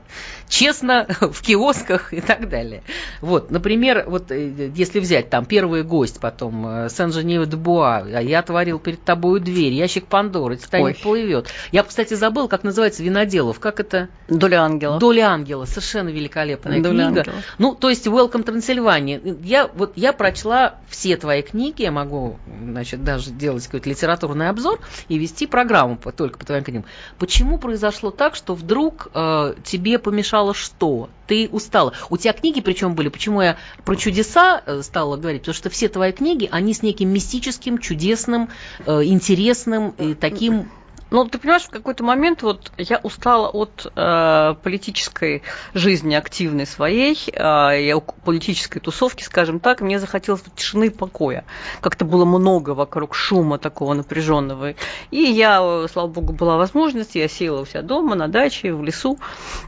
Честно, 0.48 1.06
в 1.20 1.42
киосках 1.42 2.12
и 2.12 2.20
так 2.20 2.48
далее. 2.48 2.82
Вот, 3.20 3.50
например, 3.50 4.04
вот 4.06 4.30
э, 4.30 4.70
если 4.74 5.00
взять 5.00 5.30
там 5.30 5.44
первый 5.44 5.82
гость, 5.82 6.20
потом 6.20 6.66
э, 6.66 6.88
Сен-Женев 6.90 7.46
де 7.46 7.56
Буа, 7.56 7.98
а 7.98 8.20
я 8.20 8.40
отворил 8.40 8.78
перед 8.78 9.02
тобою 9.02 9.40
дверь, 9.40 9.72
ящик 9.72 10.06
Пандоры, 10.06 10.56
Титаник 10.56 10.86
Ой. 10.86 11.02
плывет. 11.02 11.48
Я, 11.72 11.82
кстати, 11.82 12.14
забыл, 12.14 12.48
как 12.48 12.64
называется 12.64 13.02
Виноделов. 13.02 13.60
Как 13.60 13.80
это? 13.80 14.08
Доля 14.28 14.62
ангела. 14.62 14.98
Доля 14.98 15.28
ангела. 15.28 15.64
Совершенно 15.64 16.08
великолепная 16.08 16.80
Доля 16.80 17.06
книга. 17.06 17.20
ангела. 17.20 17.36
Ну, 17.61 17.74
то 17.74 17.90
есть 17.90 18.06
Welcome 18.06 18.42
Transylvania. 18.42 19.38
Я 19.44 19.66
вот 19.66 19.92
я 19.94 20.14
прочла 20.14 20.76
все 20.88 21.18
твои 21.18 21.42
книги, 21.42 21.82
я 21.82 21.92
могу, 21.92 22.38
значит, 22.46 23.04
даже 23.04 23.32
делать 23.32 23.66
какой-то 23.66 23.90
литературный 23.90 24.48
обзор 24.48 24.80
и 25.08 25.18
вести 25.18 25.46
программу 25.46 25.98
по- 25.98 26.11
только 26.11 26.38
по 26.38 26.46
твоим 26.46 26.64
книгам. 26.64 26.86
Почему 27.18 27.58
произошло 27.58 28.11
так, 28.12 28.34
что 28.34 28.54
вдруг 28.54 29.08
э, 29.12 29.56
тебе 29.62 29.98
помешало 29.98 30.54
что? 30.54 31.11
Ты 31.26 31.50
устала. 31.52 31.92
У 32.08 32.16
тебя 32.16 32.32
книги, 32.32 32.62
причем 32.62 32.94
были, 32.94 33.11
почему 33.11 33.42
я 33.42 33.58
про 33.84 33.94
чудеса 33.94 34.62
э, 34.64 34.80
стала 34.80 35.18
говорить, 35.18 35.42
потому 35.42 35.54
что 35.54 35.68
все 35.68 35.90
твои 35.90 36.12
книги, 36.12 36.48
они 36.50 36.72
с 36.72 36.82
неким 36.82 37.11
мистическим, 37.11 37.76
чудесным, 37.76 38.48
э, 38.86 39.04
интересным 39.04 39.90
и 39.98 40.14
таким 40.14 40.70
Ну, 41.11 41.24
ты 41.24 41.38
понимаешь, 41.38 41.64
в 41.64 41.70
какой-то 41.70 42.04
момент 42.04 42.42
вот 42.42 42.70
я 42.78 42.98
устала 43.02 43.48
от 43.48 43.90
э, 43.94 44.54
политической 44.62 45.42
жизни 45.74 46.14
активной 46.14 46.66
своей, 46.66 47.18
э, 47.32 48.00
политической 48.24 48.78
тусовки, 48.78 49.24
скажем 49.24 49.58
так, 49.58 49.80
мне 49.80 49.98
захотелось 49.98 50.42
тишины 50.54 50.86
и 50.86 50.90
покоя. 50.90 51.44
Как-то 51.80 52.04
было 52.04 52.24
много 52.24 52.70
вокруг 52.70 53.14
шума 53.14 53.58
такого 53.58 53.94
напряженного. 53.94 54.74
И 55.11 55.20
я, 55.20 55.61
э, 55.61 55.88
слава 55.92 56.06
богу, 56.06 56.32
была 56.32 56.56
возможность, 56.56 57.16
я 57.16 57.26
села 57.26 57.62
у 57.62 57.66
себя 57.66 57.82
дома, 57.82 58.14
на 58.14 58.28
даче, 58.28 58.72
в 58.72 58.84
лесу. 58.84 59.18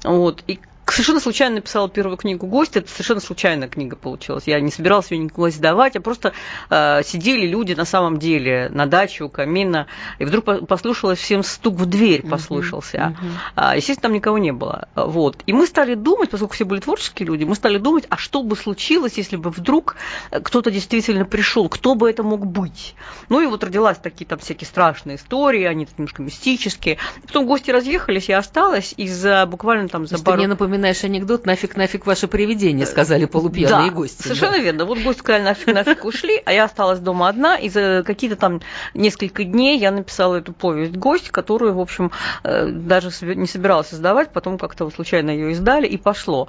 Вот, 0.05 0.45
и 0.47 0.61
Совершенно 0.87 1.21
случайно 1.21 1.57
написала 1.57 1.89
первую 1.89 2.17
книгу 2.17 2.47
«Гость». 2.47 2.77
Это 2.77 2.91
совершенно 2.91 3.21
случайная 3.21 3.69
книга 3.69 3.97
получилась. 3.97 4.45
Я 4.47 4.61
не 4.61 4.71
собиралась 4.71 5.11
ее 5.11 5.19
никуда 5.19 5.51
сдавать, 5.51 5.97
а 5.97 6.01
просто 6.01 6.33
э, 6.71 7.03
сидели 7.05 7.47
люди 7.47 7.73
на 7.73 7.85
самом 7.85 8.19
деле 8.19 8.69
на 8.71 8.87
даче 8.87 9.25
у 9.25 9.29
камина, 9.29 9.87
и 10.19 10.25
вдруг 10.25 10.45
по- 10.45 10.67
послушалось 10.67 11.19
всем 11.19 11.43
стук 11.43 11.77
в 11.77 11.87
дверь 11.87 12.27
послышался. 12.27 13.17
А, 13.55 13.77
естественно, 13.77 14.03
там 14.03 14.13
никого 14.13 14.39
не 14.39 14.53
было. 14.53 14.89
Вот. 14.95 15.39
И 15.47 15.53
мы 15.53 15.67
стали 15.67 15.95
думать, 15.95 16.31
поскольку 16.31 16.55
все 16.55 16.65
были 16.65 16.81
творческие 16.81 17.27
люди, 17.27 17.45
мы 17.45 17.55
стали 17.55 17.79
думать, 17.79 18.05
а 18.11 18.17
что 18.17 18.43
бы 18.43 18.57
случилось, 18.57 19.15
если 19.17 19.37
бы 19.37 19.51
вдруг 19.51 19.97
э, 20.31 20.41
кто-то 20.41 20.71
действительно 20.71 21.25
пришел, 21.25 21.69
кто 21.69 21.95
бы 21.95 22.11
это 22.11 22.23
мог 22.23 22.45
быть. 22.47 22.95
Ну 23.29 23.41
и 23.41 23.47
вот 23.47 23.65
родилась 23.65 23.99
такие 23.99 24.27
там 24.27 24.39
всякие 24.41 24.67
страшные 24.67 25.17
истории, 25.17 25.65
они 25.65 25.87
немножко 25.97 26.23
мистические. 26.23 26.99
Потом 27.27 27.47
гости 27.47 27.71
разъехались, 27.71 28.29
я 28.29 28.39
осталась, 28.39 28.95
и 28.97 29.09
за 29.09 29.47
буквально 29.47 29.89
там 29.89 30.07
за 30.07 30.17
пару... 30.23 30.43
напоминаешь 30.73 31.05
анекдот 31.05 31.45
«Нафиг, 31.45 31.77
нафиг 31.77 32.07
ваше 32.07 32.29
привидение», 32.29 32.87
сказали 32.87 33.27
полупьяные 33.27 33.91
да, 33.91 33.95
гости. 33.95 34.23
Совершенно 34.23 34.59
верно. 34.59 34.87
Вот 34.87 34.99
гости 35.01 35.21
сказали, 35.21 35.43
нафиг, 35.43 35.75
нафиг 35.75 36.05
ушли, 36.05 36.41
а 36.45 36.53
я 36.53 36.65
осталась 36.65 36.99
дома 36.99 37.29
одна, 37.29 37.57
и 37.57 37.69
за 37.69 38.03
какие-то 38.07 38.37
там 38.37 38.63
несколько 38.95 39.45
дней 39.45 39.79
я 39.79 39.91
написала 39.91 40.37
эту 40.37 40.53
повесть 40.55 40.97
«Гость», 40.97 41.31
которую, 41.31 41.75
в 41.75 41.81
общем, 41.81 42.11
э, 42.43 42.69
даже 42.69 43.11
не 43.35 43.47
собиралась 43.47 43.93
издавать, 43.93 44.31
потом 44.33 44.57
как-то 44.57 44.89
случайно 44.91 45.31
ее 45.31 45.53
издали, 45.53 45.87
и 45.87 45.99
пошло. 45.99 46.49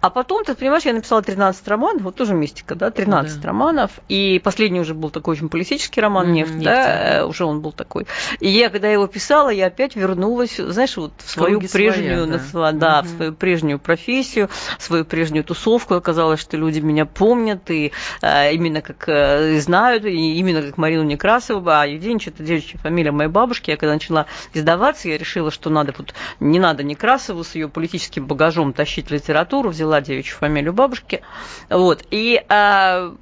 А 0.00 0.08
потом, 0.10 0.44
ты 0.44 0.54
понимаешь, 0.54 0.84
я 0.84 0.92
написала 0.92 1.22
13 1.22 1.66
романов, 1.66 2.02
вот 2.02 2.14
тоже 2.14 2.34
мистика, 2.34 2.76
да, 2.76 2.90
13 2.90 3.40
Да. 3.40 3.48
романов, 3.48 3.90
и 4.08 4.40
последний 4.42 4.80
уже 4.80 4.94
был 4.94 5.10
такой 5.10 5.32
очень 5.34 5.48
политический 5.48 6.00
роман 6.00 6.32
«Нефть», 6.32 6.52
«Нефть», 6.54 6.64
да, 6.64 7.18
э, 7.18 7.24
уже 7.24 7.44
он 7.44 7.60
был 7.60 7.72
такой. 7.72 8.06
И 8.38 8.48
я, 8.48 8.70
когда 8.70 8.88
его 8.88 9.08
писала, 9.08 9.48
я 9.48 9.66
опять 9.66 9.96
вернулась, 9.96 10.56
знаешь, 10.58 10.96
вот 10.96 11.12
в 11.18 11.28
свою 11.28 11.54
Круги 11.58 11.68
своя, 11.68 11.92
прежнюю, 11.92 12.26
да. 12.26 12.32
на 12.32 12.36
сва- 12.36 12.72
да, 12.72 13.02
в 13.02 13.06
Мгм. 13.06 13.16
свою 13.16 13.32
прежнюю 13.32 13.63
профессию, 13.78 14.48
свою 14.78 15.04
прежнюю 15.04 15.44
тусовку. 15.44 15.94
Оказалось, 15.94 16.40
что 16.40 16.56
люди 16.56 16.80
меня 16.80 17.06
помнят 17.06 17.70
и 17.70 17.92
э, 18.22 18.54
именно 18.54 18.82
как 18.82 19.08
э, 19.08 19.58
знают, 19.60 20.04
и 20.04 20.38
именно 20.38 20.62
как 20.62 20.78
Марину 20.78 21.02
Некрасову, 21.02 21.68
а 21.68 21.86
Юденич 21.86 22.28
это 22.28 22.42
девичья 22.42 22.78
фамилия 22.78 23.10
моей 23.10 23.30
бабушки. 23.30 23.70
Я 23.70 23.76
когда 23.76 23.94
начала 23.94 24.26
издаваться, 24.52 25.08
я 25.08 25.18
решила, 25.18 25.50
что 25.50 25.70
надо 25.70 25.94
вот 25.96 26.14
не 26.40 26.58
надо 26.58 26.82
Некрасову 26.82 27.44
с 27.44 27.54
ее 27.54 27.68
политическим 27.68 28.26
багажом 28.26 28.72
тащить 28.72 29.10
литературу, 29.10 29.70
взяла 29.70 30.00
девичью 30.00 30.36
фамилию 30.36 30.72
бабушки. 30.72 31.22
Вот. 31.70 32.04
И 32.10 32.42
а, 32.48 33.14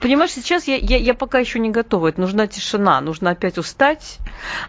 Понимаешь, 0.00 0.32
сейчас 0.32 0.66
я, 0.66 0.76
я, 0.76 0.96
я 0.96 1.14
пока 1.14 1.38
еще 1.38 1.58
не 1.58 1.70
готова. 1.70 2.08
Это 2.08 2.20
нужна 2.20 2.46
тишина, 2.46 3.00
нужно 3.00 3.30
опять 3.30 3.58
устать, 3.58 4.18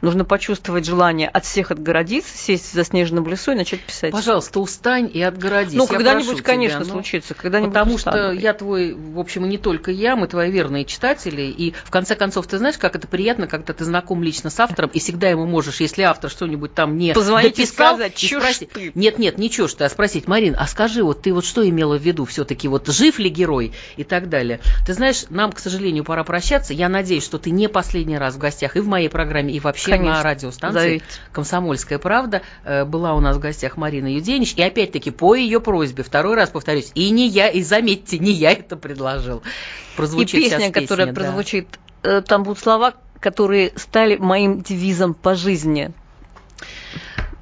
нужно 0.02 0.26
почувствовать 0.26 0.86
желание 0.86 1.28
от 1.28 1.46
всех 1.46 1.72
отгородиться, 1.72 2.38
сесть 2.38 2.72
в 2.72 2.74
заснеженном 2.74 3.28
лесу 3.28 3.52
и 3.52 3.56
начать 3.56 3.82
писать. 3.82 4.12
Пожалуйста, 4.12 4.60
устань 4.60 5.10
и 5.14 5.22
отгородись. 5.22 5.74
Ну, 5.76 5.88
когда-нибудь, 5.88 6.42
конечно, 6.42 6.80
тебя, 6.80 6.88
ну, 6.88 6.94
случится. 6.94 7.34
Когда-нибудь 7.34 7.74
Потому 7.74 7.98
что 7.98 8.10
устану. 8.10 8.40
я 8.40 8.54
твой, 8.54 8.94
в 8.94 9.20
общем, 9.20 9.46
и 9.46 9.48
не 9.48 9.58
только 9.58 9.92
я, 9.92 10.16
мы 10.16 10.28
твои 10.28 10.52
верные 10.52 10.86
читатели. 10.86 11.44
И 11.44 11.74
в 11.84 11.92
конце 11.92 12.16
концов, 12.16 12.48
ты 12.48 12.58
знаешь, 12.58 12.78
как 12.78 12.96
это 12.96 13.08
приятно, 13.08 13.48
когда 13.48 13.74
ты 13.74 13.84
знаком 13.86 14.24
лично 14.24 14.50
с 14.50 14.60
автором, 14.60 14.90
и 14.94 15.00
всегда 15.00 15.30
ему 15.30 15.46
можешь, 15.46 15.80
если 15.80 16.04
автор 16.04 16.30
что-нибудь 16.30 16.74
там 16.74 16.98
не 16.98 17.14
Позвонить 17.14 17.56
дописал, 17.56 17.96
сказать, 17.96 18.24
и 18.24 18.28
«Чё 18.28 18.40
ж 18.40 18.44
спросить- 18.44 18.72
ты?» 18.72 18.92
Нет, 18.96 19.20
нет, 19.20 19.38
ничего, 19.38 19.68
что, 19.68 19.86
а 19.86 19.90
спросить, 19.90 20.28
Марин, 20.28 20.56
а 20.58 20.68
скажи, 20.68 21.04
вот 21.04 21.22
ты 21.22 21.34
вот 21.34 21.46
что 21.46 21.68
имела 21.68 21.98
в 21.98 22.02
виду 22.02 22.26
все-таки, 22.26 22.68
вот 22.68 22.88
жив 22.88 23.20
ли 23.20 23.30
герой 23.30 23.74
и 23.96 24.04
так 24.04 24.30
далее. 24.30 24.60
Ты 24.86 24.94
знаешь, 24.94 25.17
нам, 25.30 25.52
к 25.52 25.60
сожалению, 25.60 26.04
пора 26.04 26.24
прощаться. 26.24 26.74
Я 26.74 26.90
надеюсь, 26.90 27.24
что 27.24 27.38
ты 27.38 27.50
не 27.52 27.68
последний 27.68 28.18
раз 28.18 28.36
в 28.36 28.38
гостях 28.38 28.76
и 28.76 28.80
в 28.80 28.88
моей 28.88 29.10
программе, 29.10 29.54
и 29.54 29.60
вообще 29.60 29.92
Конечно. 29.92 30.14
на 30.14 30.24
радиостанции 30.24 30.80
Зовите. 30.80 31.06
«Комсомольская 31.32 32.00
правда». 32.00 32.42
Э, 32.64 32.86
Была 32.86 33.14
у 33.14 33.20
нас 33.20 33.38
в 33.38 33.40
гостях 33.40 33.78
Марина 33.78 34.08
Юденич. 34.08 34.54
И 34.56 34.62
опять-таки 34.62 35.12
по 35.12 35.36
ее 35.36 35.60
просьбе, 35.60 36.04
второй 36.04 36.36
раз 36.36 36.50
повторюсь, 36.50 36.92
и 36.96 37.10
не 37.10 37.28
я, 37.28 37.50
и 37.50 37.62
заметьте, 37.62 38.20
не 38.20 38.32
я 38.32 38.52
это 38.52 38.76
предложил. 38.76 39.38
И 39.38 39.98
Прозвучит 39.98 40.42
песня, 40.42 40.60
сейчас 40.60 40.72
которая 40.74 41.08
песня, 41.08 41.14
да. 41.14 41.22
прозвучит, 41.22 41.80
э, 42.04 42.22
там 42.22 42.44
будут 42.44 42.60
слова, 42.60 42.94
которые 43.20 43.74
стали 43.76 44.18
моим 44.18 44.62
девизом 44.62 45.14
по 45.14 45.36
жизни. 45.36 45.92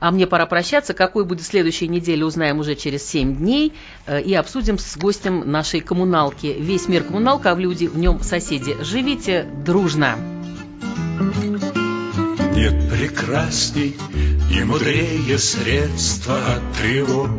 А 0.05 0.11
мне 0.11 0.27
пора 0.27 0.45
прощаться. 0.45 0.93
Какой 0.93 1.25
будет 1.25 1.47
следующая 1.47 1.87
неделя, 1.87 2.27
узнаем 2.27 2.59
уже 2.59 2.75
через 2.75 3.03
7 3.09 3.37
дней. 3.37 3.73
Э, 4.05 4.21
И 4.21 4.35
обсудим 4.35 4.77
с 4.77 4.97
гостем 4.97 5.51
нашей 5.51 5.79
коммуналки. 5.79 6.55
Весь 6.59 6.87
мир 6.87 7.05
коммуналка, 7.05 7.49
а 7.49 7.55
в 7.55 7.59
люди 7.59 7.87
в 7.87 7.97
нем 7.97 8.21
соседи. 8.21 8.77
Живите 8.83 9.47
дружно. 9.65 10.15
Нет 12.53 12.87
прекрасней 12.91 13.97
и 14.51 14.63
мудрее 14.63 15.39
средства 15.39 16.37
от 16.37 16.77
тревог, 16.79 17.31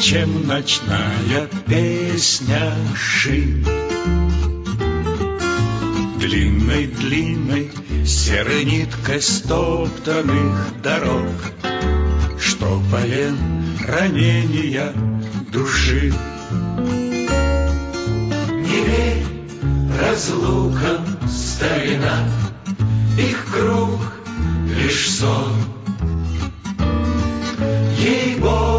Чем 0.00 0.46
ночная 0.46 1.48
песня 1.66 2.74
шин. 2.94 3.66
Длинной-длинной 6.20 7.72
серой 8.04 8.64
ниткой 8.64 9.22
стоптанных 9.22 10.82
дорог, 10.82 11.34
Что 12.38 12.82
полен 12.90 13.36
ранения 13.86 14.92
души. 15.50 16.12
Не 18.50 18.84
верь 18.84 19.24
разлукам, 20.00 21.06
старина, 21.28 22.28
их 23.18 23.46
круг 23.52 24.00
лишь 24.76 25.10
сон. 25.10 25.54
Ей-богу, 27.98 28.73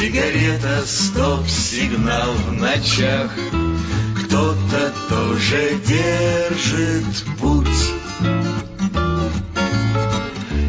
сигарета, 0.00 0.82
стоп-сигнал 0.86 2.32
в 2.32 2.52
ночах. 2.52 3.30
Кто-то 4.18 4.92
тоже 5.10 5.78
держит 5.86 7.04
путь. 7.38 7.66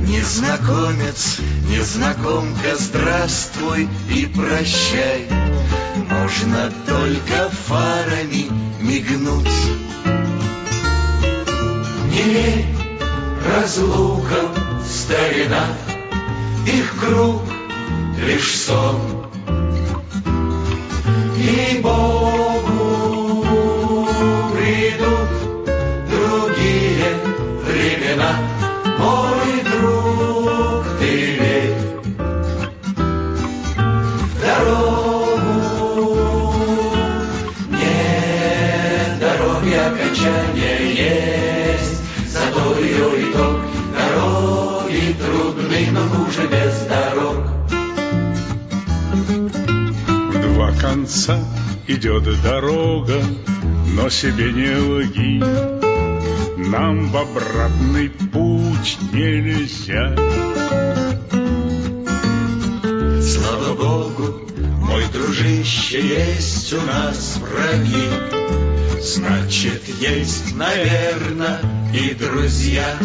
Незнакомец, 0.05 1.37
незнакомка, 1.69 2.75
здравствуй 2.77 3.87
и 4.09 4.25
прощай. 4.25 5.27
Можно 6.09 6.69
только 6.85 7.49
фарами 7.67 8.47
мигнуть. 8.81 9.47
Не 12.09 12.23
верь 12.23 12.65
разлукам, 13.47 14.51
старина, 14.85 15.67
Их 16.67 16.99
круг 16.99 17.50
лишь 18.25 18.55
сон. 18.55 18.95
Ей-богу, 21.37 22.67
придут 24.53 25.29
другие 26.09 27.09
времена, 27.65 28.31
Мой 28.99 29.63
друг, 29.63 30.85
ты 30.99 31.11
верь 31.39 31.77
дорогу. 34.39 35.99
Нет 37.69 39.19
дороги 39.19 39.73
окончания 39.73 40.77
есть, 41.73 42.01
Зато 42.27 42.79
ее 42.79 43.07
итог 43.31 43.55
дороги 43.97 45.15
трудны, 45.19 45.81
но 45.91 46.01
хуже 46.09 46.47
без 46.47 46.81
дорог. 46.87 47.10
Конца 50.81 51.37
идет 51.87 52.23
дорога, 52.41 53.21
но 53.95 54.09
себе 54.09 54.51
не 54.51 54.75
лги. 54.75 55.39
Нам 56.69 57.11
в 57.11 57.17
обратный 57.17 58.09
путь 58.09 58.97
нельзя. 59.11 60.15
Слава 63.21 63.75
Богу, 63.75 64.41
мой 64.79 65.05
дружище, 65.13 66.01
есть 66.01 66.73
у 66.73 66.81
нас 66.81 67.37
враги. 67.37 68.09
Значит, 69.01 69.83
есть, 69.99 70.55
наверное, 70.55 71.59
и 71.93 72.15
друзья. 72.15 72.97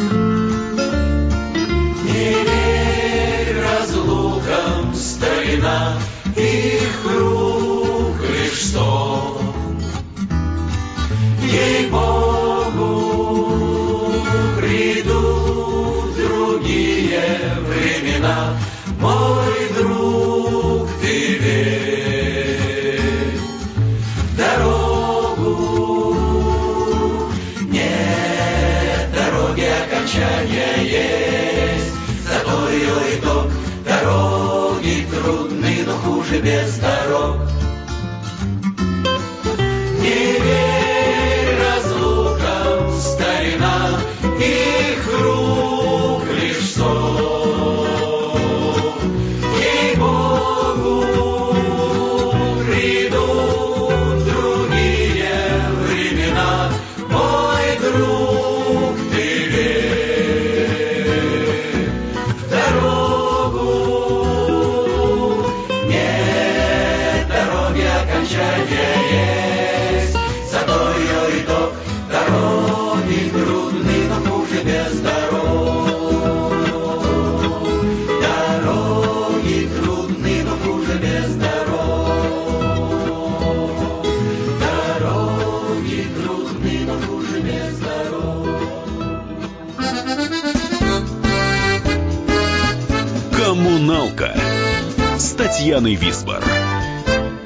Не 2.05 2.33
верь 2.49 3.63
разлукам, 3.63 4.95
старина, 4.95 5.99
их 6.37 7.06
Ей-богу, 11.57 12.93
придут 14.59 16.15
другие 16.15 17.23
времена, 17.67 18.59
мой 19.01 19.69
друг, 19.79 20.87
ты 21.01 21.39
верь 21.39 23.01
дорогу. 24.37 25.49
Нет 27.71 29.09
дороги 29.15 29.67
окончания 29.87 30.77
есть, 30.83 31.95
зато 32.29 32.69
ее 32.69 32.97
итог 33.19 33.49
дороги 33.83 35.07
трудны, 35.11 35.75
но 35.87 35.95
хуже 35.95 36.39
без 36.39 36.77
дорог. 36.77 36.96
Татьяной 95.67 95.97
Висбор. 95.97 96.56